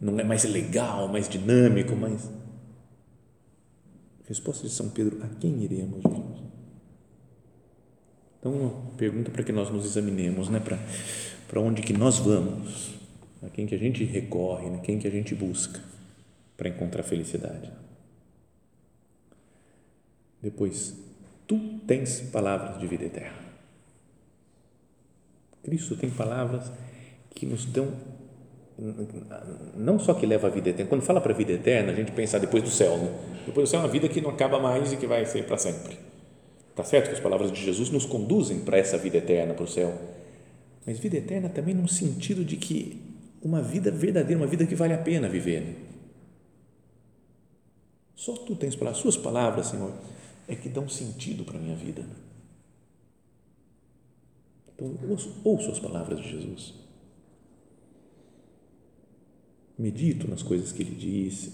não 0.00 0.18
é 0.18 0.24
mais 0.24 0.44
legal, 0.44 1.06
mais 1.08 1.28
dinâmico, 1.28 1.94
mais... 1.94 2.30
Resposta 4.26 4.66
de 4.66 4.72
São 4.72 4.88
Pedro, 4.88 5.18
a 5.22 5.28
quem 5.40 5.62
iremos, 5.62 6.02
Jesus? 6.02 6.40
Então, 8.38 8.52
uma 8.52 8.90
pergunta 8.96 9.30
para 9.30 9.42
que 9.42 9.52
nós 9.52 9.68
nos 9.68 9.84
examinemos, 9.84 10.48
né? 10.48 10.60
para, 10.60 10.78
para 11.46 11.60
onde 11.60 11.82
que 11.82 11.92
nós 11.92 12.18
vamos, 12.18 12.94
a 13.42 13.50
quem 13.50 13.66
que 13.66 13.74
a 13.74 13.78
gente 13.78 14.02
recorre, 14.04 14.70
né? 14.70 14.80
quem 14.82 14.98
que 14.98 15.06
a 15.06 15.10
gente 15.10 15.34
busca 15.34 15.78
para 16.56 16.70
encontrar 16.70 17.02
felicidade. 17.02 17.70
Depois, 20.40 21.09
tu 21.50 21.58
tens 21.84 22.20
palavras 22.20 22.78
de 22.78 22.86
vida 22.86 23.06
eterna. 23.06 23.50
Cristo 25.64 25.96
tem 25.96 26.08
palavras 26.08 26.70
que 27.34 27.44
nos 27.44 27.64
dão 27.64 27.88
não 29.76 29.98
só 29.98 30.14
que 30.14 30.24
leva 30.24 30.46
a 30.46 30.50
vida 30.50 30.70
eterna, 30.70 30.88
quando 30.88 31.02
fala 31.02 31.20
para 31.20 31.32
a 31.32 31.36
vida 31.36 31.52
eterna, 31.52 31.90
a 31.90 31.94
gente 31.94 32.12
pensa 32.12 32.38
depois 32.38 32.62
do 32.62 32.70
céu, 32.70 32.96
né? 32.96 33.10
depois 33.44 33.68
do 33.68 33.70
céu 33.70 33.80
é 33.80 33.82
uma 33.82 33.88
vida 33.90 34.08
que 34.08 34.20
não 34.20 34.30
acaba 34.30 34.60
mais 34.60 34.92
e 34.92 34.96
que 34.96 35.06
vai 35.06 35.26
ser 35.26 35.44
para 35.44 35.58
sempre 35.58 35.98
Está 36.70 36.84
certo 36.84 37.08
que 37.08 37.14
as 37.14 37.20
palavras 37.20 37.50
de 37.50 37.60
Jesus 37.60 37.90
nos 37.90 38.06
conduzem 38.06 38.60
para 38.60 38.78
essa 38.78 38.96
vida 38.96 39.18
eterna, 39.18 39.52
para 39.52 39.64
o 39.64 39.68
céu. 39.68 39.92
Mas 40.86 40.98
vida 41.00 41.16
eterna 41.16 41.48
também 41.48 41.74
num 41.74 41.88
sentido 41.88 42.44
de 42.44 42.56
que 42.56 43.02
uma 43.42 43.60
vida 43.60 43.90
verdadeira, 43.90 44.40
uma 44.40 44.46
vida 44.46 44.64
que 44.64 44.76
vale 44.76 44.94
a 44.94 44.98
pena 44.98 45.28
viver. 45.28 45.76
Só 48.14 48.34
tu 48.34 48.54
tens 48.54 48.76
para 48.76 48.90
as 48.90 48.98
suas 48.98 49.16
palavras, 49.16 49.66
Senhor, 49.66 49.92
é 50.50 50.56
que 50.56 50.68
dão 50.68 50.88
sentido 50.88 51.44
para 51.44 51.56
a 51.56 51.60
minha 51.60 51.76
vida. 51.76 52.04
Então, 54.74 54.98
ouço 55.44 55.70
as 55.70 55.78
palavras 55.78 56.20
de 56.20 56.28
Jesus. 56.28 56.74
Medito 59.78 60.28
nas 60.28 60.42
coisas 60.42 60.72
que 60.72 60.82
ele 60.82 60.96
disse. 60.96 61.52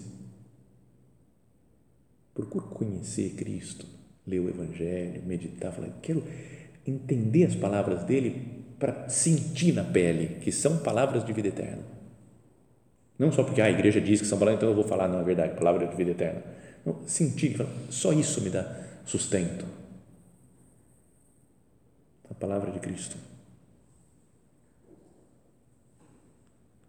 Procuro 2.33 2.65
conhecer 2.65 3.35
Cristo 3.35 3.85
ler 4.25 4.39
o 4.39 4.49
Evangelho, 4.49 5.23
meditar, 5.25 5.71
falar, 5.71 5.89
quero 6.01 6.21
entender 6.85 7.45
as 7.45 7.55
palavras 7.55 8.03
dele 8.03 8.65
para 8.77 9.07
sentir 9.07 9.73
na 9.73 9.83
pele 9.83 10.39
que 10.41 10.51
são 10.51 10.79
palavras 10.79 11.23
de 11.23 11.31
vida 11.31 11.47
eterna. 11.47 11.83
Não 13.17 13.31
só 13.31 13.43
porque 13.43 13.61
ah, 13.61 13.65
a 13.65 13.71
igreja 13.71 14.01
diz 14.01 14.19
que 14.19 14.27
são 14.27 14.37
palavras, 14.37 14.59
então 14.59 14.69
eu 14.69 14.75
vou 14.75 14.83
falar, 14.83 15.07
não 15.07 15.21
é 15.21 15.23
verdade, 15.23 15.55
palavra 15.55 15.87
de 15.87 15.95
vida 15.95 16.11
eterna. 16.11 16.43
Não, 16.85 17.07
sentir, 17.07 17.57
só 17.89 18.11
isso 18.11 18.41
me 18.41 18.49
dá 18.49 18.86
sustento. 19.07 19.65
palavra 22.39 22.71
de 22.71 22.79
Cristo. 22.79 23.17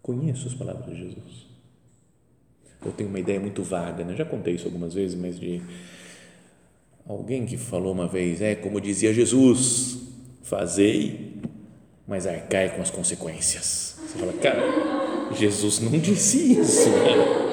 Conheço 0.02 0.46
as 0.46 0.54
palavras 0.54 0.94
de 0.94 1.04
Jesus. 1.04 1.46
Eu 2.84 2.92
tenho 2.92 3.08
uma 3.08 3.18
ideia 3.18 3.40
muito 3.40 3.62
vaga, 3.62 4.04
né? 4.04 4.14
já 4.14 4.24
contei 4.24 4.54
isso 4.54 4.66
algumas 4.66 4.94
vezes, 4.94 5.18
mas 5.18 5.38
de 5.40 5.62
alguém 7.06 7.46
que 7.46 7.56
falou 7.56 7.92
uma 7.92 8.06
vez, 8.06 8.40
é 8.42 8.54
como 8.54 8.80
dizia 8.80 9.12
Jesus, 9.12 9.98
fazei, 10.42 11.40
mas 12.06 12.26
arcai 12.26 12.74
com 12.76 12.82
as 12.82 12.90
consequências. 12.90 13.98
Você 14.06 14.18
fala, 14.18 14.32
cara, 14.34 15.34
Jesus 15.34 15.80
não 15.80 15.98
disse 15.98 16.60
isso, 16.60 16.90
né? 16.90 17.47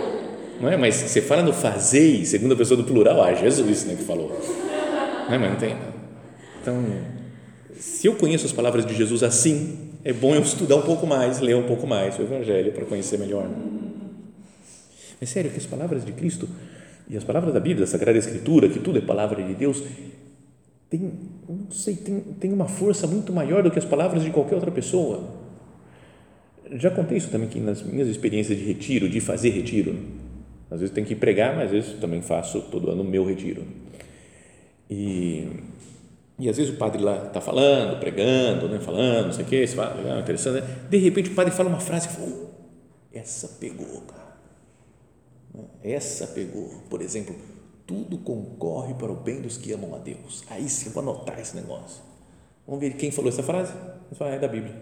Não 0.60 0.70
é? 0.70 0.78
Mas 0.78 0.96
você 0.96 1.22
fala 1.22 1.42
no 1.42 1.54
fazei, 1.54 2.26
segunda 2.26 2.56
pessoa 2.56 2.78
do 2.78 2.84
plural, 2.84 3.22
ah, 3.22 3.34
Jesus, 3.34 3.86
né, 3.86 3.96
que 3.96 4.04
falou. 4.04 4.30
Não 5.28 5.34
é, 5.34 5.38
mas 5.38 5.52
não 5.52 5.58
tem. 5.58 5.76
Então, 6.62 6.84
se 7.80 8.08
eu 8.08 8.16
conheço 8.16 8.46
as 8.46 8.52
palavras 8.52 8.86
de 8.86 8.94
Jesus 8.96 9.24
assim, 9.24 9.92
é 10.04 10.14
bom 10.14 10.36
eu 10.36 10.42
estudar 10.42 10.76
um 10.76 10.82
pouco 10.82 11.06
mais, 11.06 11.40
ler 11.40 11.56
um 11.56 11.64
pouco 11.64 11.88
mais 11.88 12.18
o 12.18 12.22
Evangelho 12.22 12.72
para 12.72 12.86
conhecer 12.86 13.18
melhor. 13.18 13.50
É 15.20 15.26
sério 15.26 15.50
que 15.52 15.58
as 15.58 15.66
palavras 15.66 16.06
de 16.06 16.12
Cristo 16.12 16.48
e 17.10 17.18
as 17.18 17.24
palavras 17.24 17.54
da 17.54 17.60
Bíblia, 17.60 17.86
da 17.86 17.92
Sagrada 17.92 18.18
Escritura, 18.18 18.70
que 18.70 18.80
tudo 18.80 18.98
é 18.98 19.02
palavra 19.02 19.44
de 19.44 19.54
Deus, 19.54 19.84
tem, 20.90 21.12
não 21.48 21.72
sei, 21.72 21.96
tem, 21.96 22.20
tem 22.20 22.54
uma 22.54 22.68
força 22.68 23.08
muito 23.08 23.34
maior 23.34 23.64
do 23.64 23.72
que 23.72 23.80
as 23.80 23.86
palavras 23.86 24.24
de 24.24 24.30
qualquer 24.30 24.56
outra 24.56 24.72
pessoa. 24.72 25.24
Já 26.74 26.90
contei 26.90 27.18
isso 27.18 27.30
também 27.30 27.48
aqui 27.48 27.60
nas 27.60 27.84
minhas 27.84 28.08
experiências 28.08 28.58
de 28.58 28.64
retiro, 28.64 29.08
de 29.08 29.20
fazer 29.20 29.50
retiro. 29.50 29.96
Às 30.70 30.80
vezes 30.80 30.94
tem 30.94 31.04
que 31.04 31.16
pregar, 31.16 31.56
mas 31.56 31.66
às 31.66 31.72
vezes 31.72 32.00
também 32.00 32.22
faço 32.22 32.62
todo 32.64 32.90
ano 32.90 33.02
o 33.02 33.06
meu 33.06 33.26
retiro. 33.26 33.64
E 34.90 35.48
e 36.38 36.50
às 36.50 36.58
vezes 36.58 36.74
o 36.74 36.78
padre 36.78 37.02
lá 37.02 37.28
está 37.28 37.40
falando, 37.40 37.98
pregando, 38.00 38.68
né, 38.68 38.80
falando, 38.80 39.28
não 39.28 39.34
sei 39.34 39.46
o 39.46 39.48
que, 39.48 39.66
você 39.66 39.76
fala, 39.76 39.96
legal, 39.96 40.20
interessante, 40.20 40.62
né? 40.62 40.68
de 40.90 40.98
repente 40.98 41.30
o 41.30 41.34
padre 41.34 41.54
fala 41.54 41.70
uma 41.70 41.80
frase 41.80 42.10
que 42.10 42.14
fala, 42.14 42.28
oh, 42.28 42.48
essa 43.14 43.48
pegou, 43.60 44.02
cara. 44.02 44.26
Essa 45.82 46.28
pegou, 46.28 46.84
por 46.90 47.02
exemplo, 47.02 47.34
tudo 47.88 48.18
concorre 48.18 48.94
para 48.96 49.10
o 49.10 49.16
bem 49.16 49.42
dos 49.42 49.56
que 49.56 49.72
amam 49.72 49.96
a 49.96 50.00
Deus. 50.00 50.44
Aí 50.50 50.68
sim, 50.68 50.90
vou 50.90 51.02
anotar 51.02 51.40
esse 51.40 51.56
negócio. 51.56 52.04
Vamos 52.68 52.82
ver 52.82 52.96
quem 52.96 53.12
falou 53.12 53.30
essa 53.30 53.44
frase? 53.44 53.72
Fala, 54.14 54.32
é 54.32 54.40
da 54.40 54.50
Bíblia. 54.50 54.76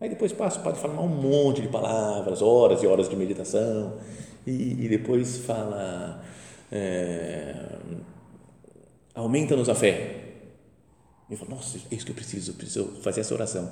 Aí 0.00 0.08
depois 0.08 0.32
passa, 0.32 0.60
o 0.60 0.62
padre 0.62 0.80
fala 0.80 1.00
um 1.00 1.08
monte 1.08 1.60
de 1.60 1.68
palavras, 1.68 2.40
horas 2.40 2.82
e 2.82 2.86
horas 2.86 3.08
de 3.08 3.16
meditação, 3.16 3.98
e, 4.46 4.84
e 4.84 4.88
depois 4.88 5.38
fala. 5.38 6.22
É, 6.72 7.78
aumenta-nos 9.14 9.68
a 9.68 9.74
fé. 9.74 10.16
Eu 11.30 11.36
falo, 11.36 11.52
nossa, 11.52 11.78
é 11.90 11.94
isso 11.94 12.04
que 12.04 12.10
eu 12.10 12.16
preciso, 12.16 12.50
eu 12.50 12.54
preciso 12.54 12.86
fazer 13.02 13.20
essa 13.20 13.34
oração. 13.34 13.70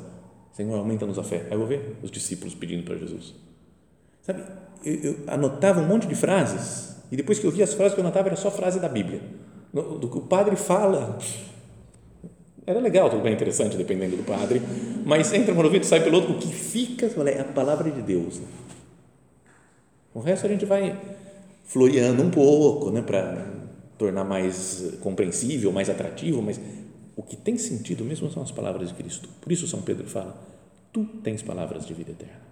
Senhor, 0.52 0.76
aumenta-nos 0.76 1.18
a 1.18 1.24
fé. 1.24 1.46
Aí 1.46 1.52
eu 1.52 1.58
vou 1.58 1.66
ver 1.66 1.96
os 2.02 2.10
discípulos 2.10 2.54
pedindo 2.54 2.84
para 2.84 2.96
Jesus. 2.96 3.34
Sabe, 4.22 4.42
eu, 4.84 4.94
eu, 4.94 5.16
anotava 5.26 5.80
um 5.80 5.86
monte 5.86 6.06
de 6.06 6.14
frases 6.14 6.96
e 7.10 7.16
depois 7.16 7.38
que 7.38 7.46
eu 7.46 7.50
via 7.50 7.64
as 7.64 7.74
frases 7.74 7.94
que 7.94 8.00
eu 8.00 8.04
anotava 8.04 8.28
era 8.28 8.36
só 8.36 8.50
frase 8.50 8.78
da 8.78 8.88
Bíblia. 8.88 9.20
Do 9.72 10.08
que 10.08 10.18
o 10.18 10.22
padre 10.22 10.56
fala. 10.56 11.18
Era 12.66 12.80
legal, 12.80 13.08
tudo 13.08 13.22
bem 13.22 13.32
interessante, 13.32 13.76
dependendo 13.76 14.16
do 14.16 14.22
padre, 14.22 14.60
mas 15.04 15.32
entra 15.32 15.54
por 15.54 15.62
um 15.62 15.68
ouvido 15.68 15.86
sai 15.86 16.02
pelo 16.02 16.16
outro. 16.16 16.34
O 16.34 16.38
que 16.38 16.48
fica 16.48 17.06
é 17.06 17.40
a 17.40 17.44
palavra 17.44 17.90
de 17.90 18.02
Deus. 18.02 18.40
Né? 20.14 20.20
O 20.20 20.20
resto 20.20 20.46
a 20.46 20.48
gente 20.48 20.64
vai 20.64 20.98
floreando 21.64 22.22
um 22.22 22.30
pouco, 22.30 22.90
né, 22.90 23.02
para 23.02 23.46
tornar 23.98 24.24
mais 24.24 24.96
compreensível, 25.00 25.70
mais 25.72 25.90
atrativo, 25.90 26.40
mas 26.40 26.58
o 27.16 27.22
que 27.22 27.36
tem 27.36 27.58
sentido 27.58 28.04
mesmo 28.04 28.30
são 28.30 28.42
as 28.42 28.50
palavras 28.50 28.88
de 28.88 28.94
Cristo. 28.94 29.28
Por 29.40 29.52
isso 29.52 29.66
São 29.66 29.82
Pedro 29.82 30.06
fala: 30.06 30.40
Tu 30.92 31.04
tens 31.22 31.42
palavras 31.42 31.84
de 31.84 31.92
vida 31.92 32.12
eterna. 32.12 32.48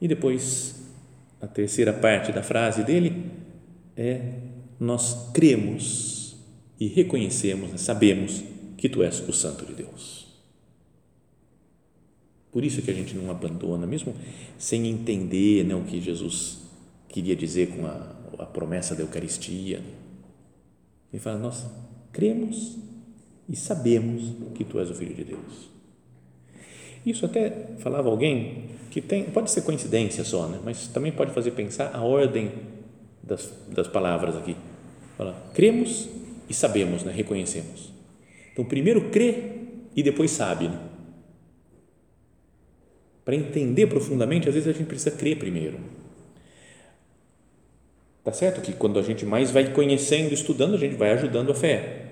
E 0.00 0.08
depois, 0.08 0.76
a 1.40 1.46
terceira 1.46 1.92
parte 1.92 2.32
da 2.32 2.42
frase 2.42 2.82
dele 2.82 3.30
é: 3.96 4.38
Nós 4.80 5.30
cremos 5.32 6.36
e 6.80 6.88
reconhecemos, 6.88 7.80
sabemos 7.80 8.42
que 8.76 8.88
Tu 8.88 9.02
és 9.02 9.20
o 9.28 9.32
Santo 9.32 9.64
de 9.66 9.74
Deus. 9.74 10.23
Por 12.54 12.64
isso 12.64 12.80
que 12.82 12.90
a 12.92 12.94
gente 12.94 13.16
não 13.16 13.32
abandona, 13.32 13.84
mesmo 13.84 14.14
sem 14.56 14.86
entender 14.86 15.64
né, 15.64 15.74
o 15.74 15.82
que 15.82 16.00
Jesus 16.00 16.58
queria 17.08 17.34
dizer 17.34 17.70
com 17.70 17.84
a, 17.84 18.14
a 18.38 18.46
promessa 18.46 18.94
da 18.94 19.02
Eucaristia. 19.02 19.82
Ele 21.12 21.20
fala: 21.20 21.36
Nós 21.36 21.66
cremos 22.12 22.78
e 23.48 23.56
sabemos 23.56 24.22
que 24.54 24.62
tu 24.62 24.78
és 24.78 24.88
o 24.88 24.94
Filho 24.94 25.12
de 25.12 25.24
Deus. 25.24 25.68
Isso 27.04 27.26
até 27.26 27.74
falava 27.80 28.08
alguém 28.08 28.66
que 28.88 29.00
tem, 29.00 29.24
pode 29.24 29.50
ser 29.50 29.62
coincidência 29.62 30.22
só, 30.22 30.46
né? 30.46 30.60
mas 30.64 30.86
também 30.86 31.10
pode 31.10 31.32
fazer 31.32 31.50
pensar 31.50 31.90
a 31.92 32.02
ordem 32.02 32.52
das, 33.20 33.52
das 33.68 33.88
palavras 33.88 34.36
aqui. 34.36 34.56
Fala, 35.16 35.50
cremos 35.52 36.08
e 36.48 36.54
sabemos, 36.54 37.02
né? 37.02 37.12
reconhecemos. 37.12 37.92
Então, 38.52 38.64
primeiro 38.64 39.10
crê 39.10 39.56
e 39.96 40.04
depois 40.04 40.30
sabe. 40.30 40.68
Né? 40.68 40.93
Para 43.24 43.34
entender 43.34 43.86
profundamente, 43.86 44.48
às 44.48 44.54
vezes 44.54 44.68
a 44.68 44.72
gente 44.72 44.86
precisa 44.86 45.10
crer 45.10 45.38
primeiro. 45.38 45.78
Tá 48.22 48.32
certo 48.32 48.60
que 48.60 48.72
quando 48.72 48.98
a 48.98 49.02
gente 49.02 49.24
mais 49.24 49.50
vai 49.50 49.70
conhecendo, 49.72 50.32
estudando, 50.32 50.74
a 50.74 50.78
gente 50.78 50.96
vai 50.96 51.12
ajudando 51.12 51.52
a 51.52 51.54
fé. 51.54 52.06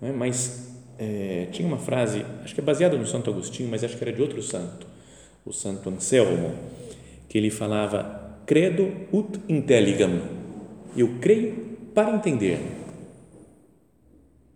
Né? 0.00 0.12
Mas 0.12 0.76
é, 0.98 1.46
tinha 1.52 1.66
uma 1.66 1.78
frase, 1.78 2.24
acho 2.44 2.54
que 2.54 2.60
é 2.60 2.64
baseada 2.64 2.96
no 2.96 3.06
Santo 3.06 3.30
Agostinho, 3.30 3.68
mas 3.68 3.84
acho 3.84 3.96
que 3.96 4.02
era 4.02 4.12
de 4.12 4.22
outro 4.22 4.42
santo, 4.42 4.86
o 5.44 5.52
Santo 5.52 5.88
Anselmo, 5.88 6.54
que 7.28 7.38
ele 7.38 7.50
falava: 7.50 8.40
Credo 8.44 8.92
ut 9.12 9.40
intelligam. 9.48 10.20
Eu 10.96 11.16
creio 11.20 11.76
para 11.94 12.14
entender. 12.16 12.58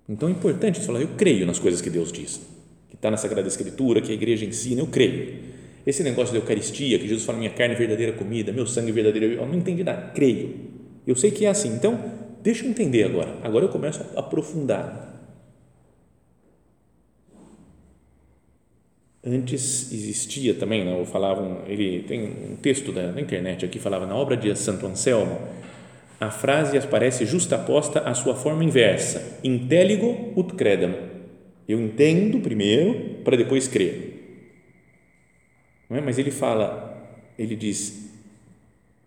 Então 0.08 0.28
é 0.28 0.32
importante 0.32 0.80
falar: 0.80 1.00
eu 1.00 1.10
creio 1.16 1.46
nas 1.46 1.58
coisas 1.58 1.80
que 1.80 1.90
Deus 1.90 2.10
diz, 2.10 2.40
que 2.88 2.96
está 2.96 3.10
na 3.10 3.16
Sagrada 3.16 3.46
Escritura, 3.46 4.00
que 4.00 4.10
a 4.10 4.14
igreja 4.14 4.44
ensina, 4.44 4.80
eu 4.80 4.86
creio. 4.88 5.59
Esse 5.86 6.02
negócio 6.02 6.32
da 6.32 6.40
Eucaristia, 6.40 6.98
que 6.98 7.08
Jesus 7.08 7.24
fala: 7.24 7.38
minha 7.38 7.50
carne 7.50 7.74
é 7.74 7.78
verdadeira 7.78 8.12
comida, 8.12 8.52
meu 8.52 8.66
sangue 8.66 8.90
é 8.90 8.92
verdadeiro, 8.92 9.34
eu 9.34 9.46
não 9.46 9.54
entendi 9.54 9.82
nada, 9.82 10.10
creio 10.14 10.70
eu 11.06 11.16
sei 11.16 11.30
que 11.30 11.44
é 11.44 11.48
assim. 11.48 11.74
Então, 11.74 11.98
deixa 12.42 12.64
eu 12.64 12.70
entender 12.70 13.04
agora. 13.04 13.36
Agora 13.42 13.64
eu 13.64 13.68
começo 13.68 14.04
a 14.14 14.20
aprofundar. 14.20 15.08
Antes 19.24 19.92
existia 19.92 20.54
também, 20.54 20.84
não, 20.84 21.04
falavam, 21.04 21.62
ele 21.66 22.04
tem 22.04 22.22
um 22.24 22.56
texto 22.56 22.90
da, 22.90 23.10
da 23.10 23.20
internet 23.20 23.66
aqui 23.66 23.78
falava 23.78 24.06
na 24.06 24.14
obra 24.14 24.34
de 24.34 24.54
Santo 24.56 24.86
Anselmo, 24.86 25.38
a 26.18 26.30
frase 26.30 26.78
aparece 26.78 27.26
justaposta 27.26 28.00
à 28.00 28.14
sua 28.14 28.34
forma 28.34 28.64
inversa, 28.64 29.38
intelligo 29.44 30.32
ut 30.36 30.54
credam. 30.54 30.94
Eu 31.68 31.78
entendo 31.78 32.40
primeiro 32.40 33.20
para 33.22 33.36
depois 33.36 33.68
crer. 33.68 34.09
Não 35.90 35.96
é? 35.96 36.00
Mas 36.00 36.18
ele 36.18 36.30
fala, 36.30 36.96
ele 37.36 37.56
diz 37.56 38.08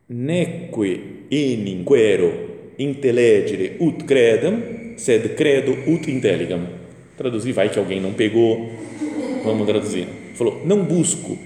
neque 0.09 1.25
enim 1.31 1.85
quero 1.85 2.51
intellegere 2.77 3.77
ut 3.79 4.03
credam, 4.03 4.61
sed 4.97 5.29
credo 5.35 5.71
ut 5.87 6.11
intelligam. 6.11 6.67
Traduzir, 7.17 7.53
vai 7.53 7.69
que 7.69 7.79
alguém 7.79 8.01
não 8.01 8.13
pegou, 8.13 8.69
vamos 9.43 9.65
traduzir. 9.65 10.07
Falou, 10.35 10.61
não 10.65 10.83
busco 10.83 11.37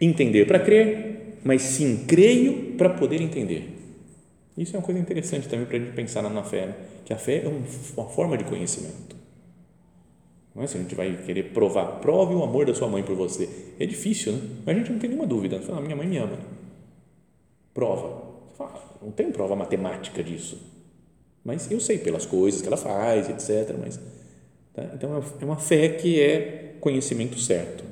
entender 0.00 0.46
para 0.46 0.58
crer, 0.58 1.36
mas 1.44 1.62
sim 1.62 2.04
creio 2.06 2.74
para 2.76 2.90
poder 2.90 3.20
entender. 3.20 3.76
Isso 4.56 4.74
é 4.74 4.78
uma 4.78 4.84
coisa 4.84 5.00
interessante 5.00 5.48
também 5.48 5.66
para 5.66 5.76
a 5.76 5.80
gente 5.80 5.92
pensar 5.92 6.22
na 6.22 6.42
fé, 6.42 6.66
né? 6.66 6.74
que 7.04 7.12
a 7.12 7.16
fé 7.16 7.42
é 7.44 7.48
uma 7.48 8.08
forma 8.08 8.36
de 8.36 8.44
conhecimento. 8.44 9.19
Não 10.54 10.62
é 10.62 10.66
se 10.66 10.76
a 10.76 10.80
gente 10.80 10.94
vai 10.94 11.16
querer 11.24 11.52
provar, 11.52 12.00
prove 12.00 12.34
o 12.34 12.42
amor 12.42 12.66
da 12.66 12.74
sua 12.74 12.88
mãe 12.88 13.02
por 13.02 13.14
você. 13.14 13.48
É 13.78 13.86
difícil, 13.86 14.32
né? 14.32 14.40
Mas 14.66 14.76
a 14.76 14.78
gente 14.78 14.92
não 14.92 14.98
tem 14.98 15.10
nenhuma 15.10 15.26
dúvida. 15.26 15.60
Fala, 15.60 15.80
minha 15.80 15.96
mãe 15.96 16.06
me 16.06 16.16
ama 16.16 16.38
prova. 17.80 18.22
não 19.00 19.10
tem 19.10 19.30
prova 19.32 19.56
matemática 19.56 20.22
disso. 20.22 20.58
Mas 21.42 21.70
eu 21.70 21.80
sei 21.80 21.98
pelas 21.98 22.26
coisas 22.26 22.60
que 22.60 22.66
ela 22.66 22.76
faz, 22.76 23.28
etc. 23.30 23.74
Mas, 23.80 23.98
tá? 24.74 24.84
Então, 24.94 25.24
é 25.40 25.44
uma 25.44 25.56
fé 25.56 25.88
que 25.88 26.20
é 26.20 26.76
conhecimento 26.80 27.38
certo. 27.38 27.82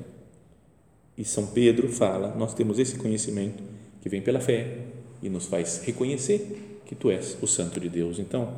E 1.17 1.25
São 1.25 1.47
Pedro 1.47 1.89
fala: 1.89 2.35
nós 2.35 2.53
temos 2.53 2.77
esse 2.77 2.97
conhecimento 2.97 3.63
que 4.01 4.09
vem 4.09 4.21
pela 4.21 4.39
fé 4.39 4.77
e 5.21 5.29
nos 5.29 5.47
faz 5.47 5.81
reconhecer 5.83 6.81
que 6.85 6.95
tu 6.95 7.09
és 7.09 7.37
o 7.41 7.47
Santo 7.47 7.79
de 7.79 7.89
Deus. 7.89 8.19
Então, 8.19 8.53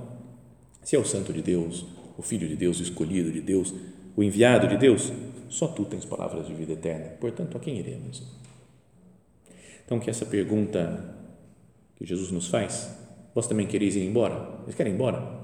se 0.83 0.95
é 0.95 0.99
o 0.99 1.05
Santo 1.05 1.31
de 1.31 1.41
Deus, 1.41 1.85
o 2.21 2.23
Filho 2.23 2.47
de 2.47 2.55
Deus, 2.55 2.79
o 2.79 2.83
escolhido 2.83 3.31
de 3.31 3.41
Deus, 3.41 3.73
o 4.15 4.21
enviado 4.21 4.67
de 4.67 4.77
Deus, 4.77 5.11
só 5.49 5.67
tu 5.67 5.83
tens 5.85 6.05
palavras 6.05 6.45
de 6.45 6.53
vida 6.53 6.73
eterna. 6.73 7.17
Portanto, 7.19 7.57
a 7.57 7.59
quem 7.59 7.79
iremos? 7.79 8.21
Então, 9.83 9.99
que 9.99 10.07
essa 10.07 10.23
pergunta 10.23 11.15
que 11.95 12.05
Jesus 12.05 12.29
nos 12.29 12.47
faz, 12.47 12.95
vós 13.33 13.47
também 13.47 13.65
quereis 13.65 13.95
ir 13.95 14.05
embora? 14.05 14.35
Vocês 14.61 14.75
querem 14.75 14.93
ir 14.93 14.95
embora? 14.95 15.41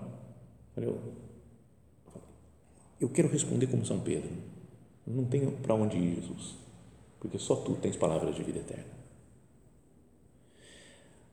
Eu, 0.78 1.00
Eu 3.02 3.10
quero 3.10 3.28
responder 3.28 3.66
como 3.66 3.84
São 3.84 4.00
Pedro. 4.00 4.30
Não 5.06 5.26
tenho 5.26 5.54
para 5.54 5.74
onde 5.74 5.98
ir, 5.98 6.16
Jesus, 6.22 6.58
porque 7.20 7.40
só 7.40 7.56
tu 7.56 7.74
tens 7.74 7.96
palavras 7.96 8.36
de 8.36 8.44
vida 8.44 8.60
eterna. 8.60 8.98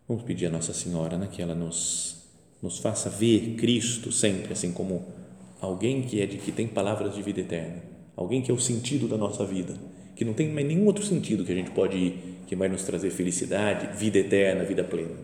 Vamos 0.09 0.23
pedir 0.23 0.47
a 0.47 0.51
Nossa 0.51 0.73
Senhora 0.73 1.19
né, 1.19 1.29
que 1.31 1.43
ela 1.43 1.55
nos, 1.55 2.25
nos 2.63 2.79
faça 2.79 3.11
ver 3.11 3.57
Cristo 3.57 4.11
sempre, 4.11 4.55
assim 4.55 4.73
como 4.73 5.24
alguém 5.61 6.03
que 6.03 6.21
é 6.21 6.27
de 6.27 6.39
que 6.39 6.53
tem 6.53 6.67
palavras 6.67 7.15
de 7.15 7.23
vida 7.23 7.41
eterna, 7.41 7.83
alguém 8.17 8.43
que 8.43 8.51
é 8.51 8.55
o 8.55 8.59
sentido 8.59 9.09
da 9.09 9.17
nossa 9.17 9.45
vida, 9.45 9.75
que 10.15 10.25
não 10.25 10.33
tem 10.33 10.49
mais 10.51 10.67
nenhum 10.67 10.87
outro 10.87 11.05
sentido 11.05 11.45
que 11.45 11.53
a 11.53 11.55
gente 11.55 11.71
pode 11.71 11.97
ir, 11.97 12.39
que 12.47 12.55
vai 12.55 12.69
nos 12.69 12.85
trazer 12.85 13.11
felicidade, 13.11 13.97
vida 13.97 14.19
eterna, 14.19 14.65
vida 14.65 14.85
plena, 14.85 15.17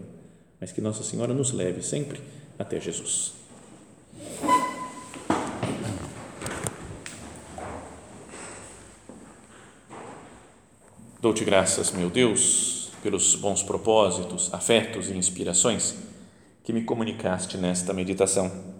mas 0.60 0.72
que 0.72 0.80
Nossa 0.80 1.02
Senhora 1.02 1.32
nos 1.32 1.52
leve 1.52 1.82
sempre 1.82 2.20
até 2.58 2.80
Jesus. 2.80 3.34
Dou-te 11.20 11.44
graças, 11.44 11.92
meu 11.92 12.08
Deus, 12.08 12.90
pelos 13.02 13.34
bons 13.34 13.62
propósitos, 13.62 14.52
afetos 14.54 15.10
e 15.10 15.12
inspirações 15.12 15.94
que 16.64 16.72
me 16.72 16.82
comunicaste 16.82 17.58
nesta 17.58 17.92
meditação. 17.92 18.79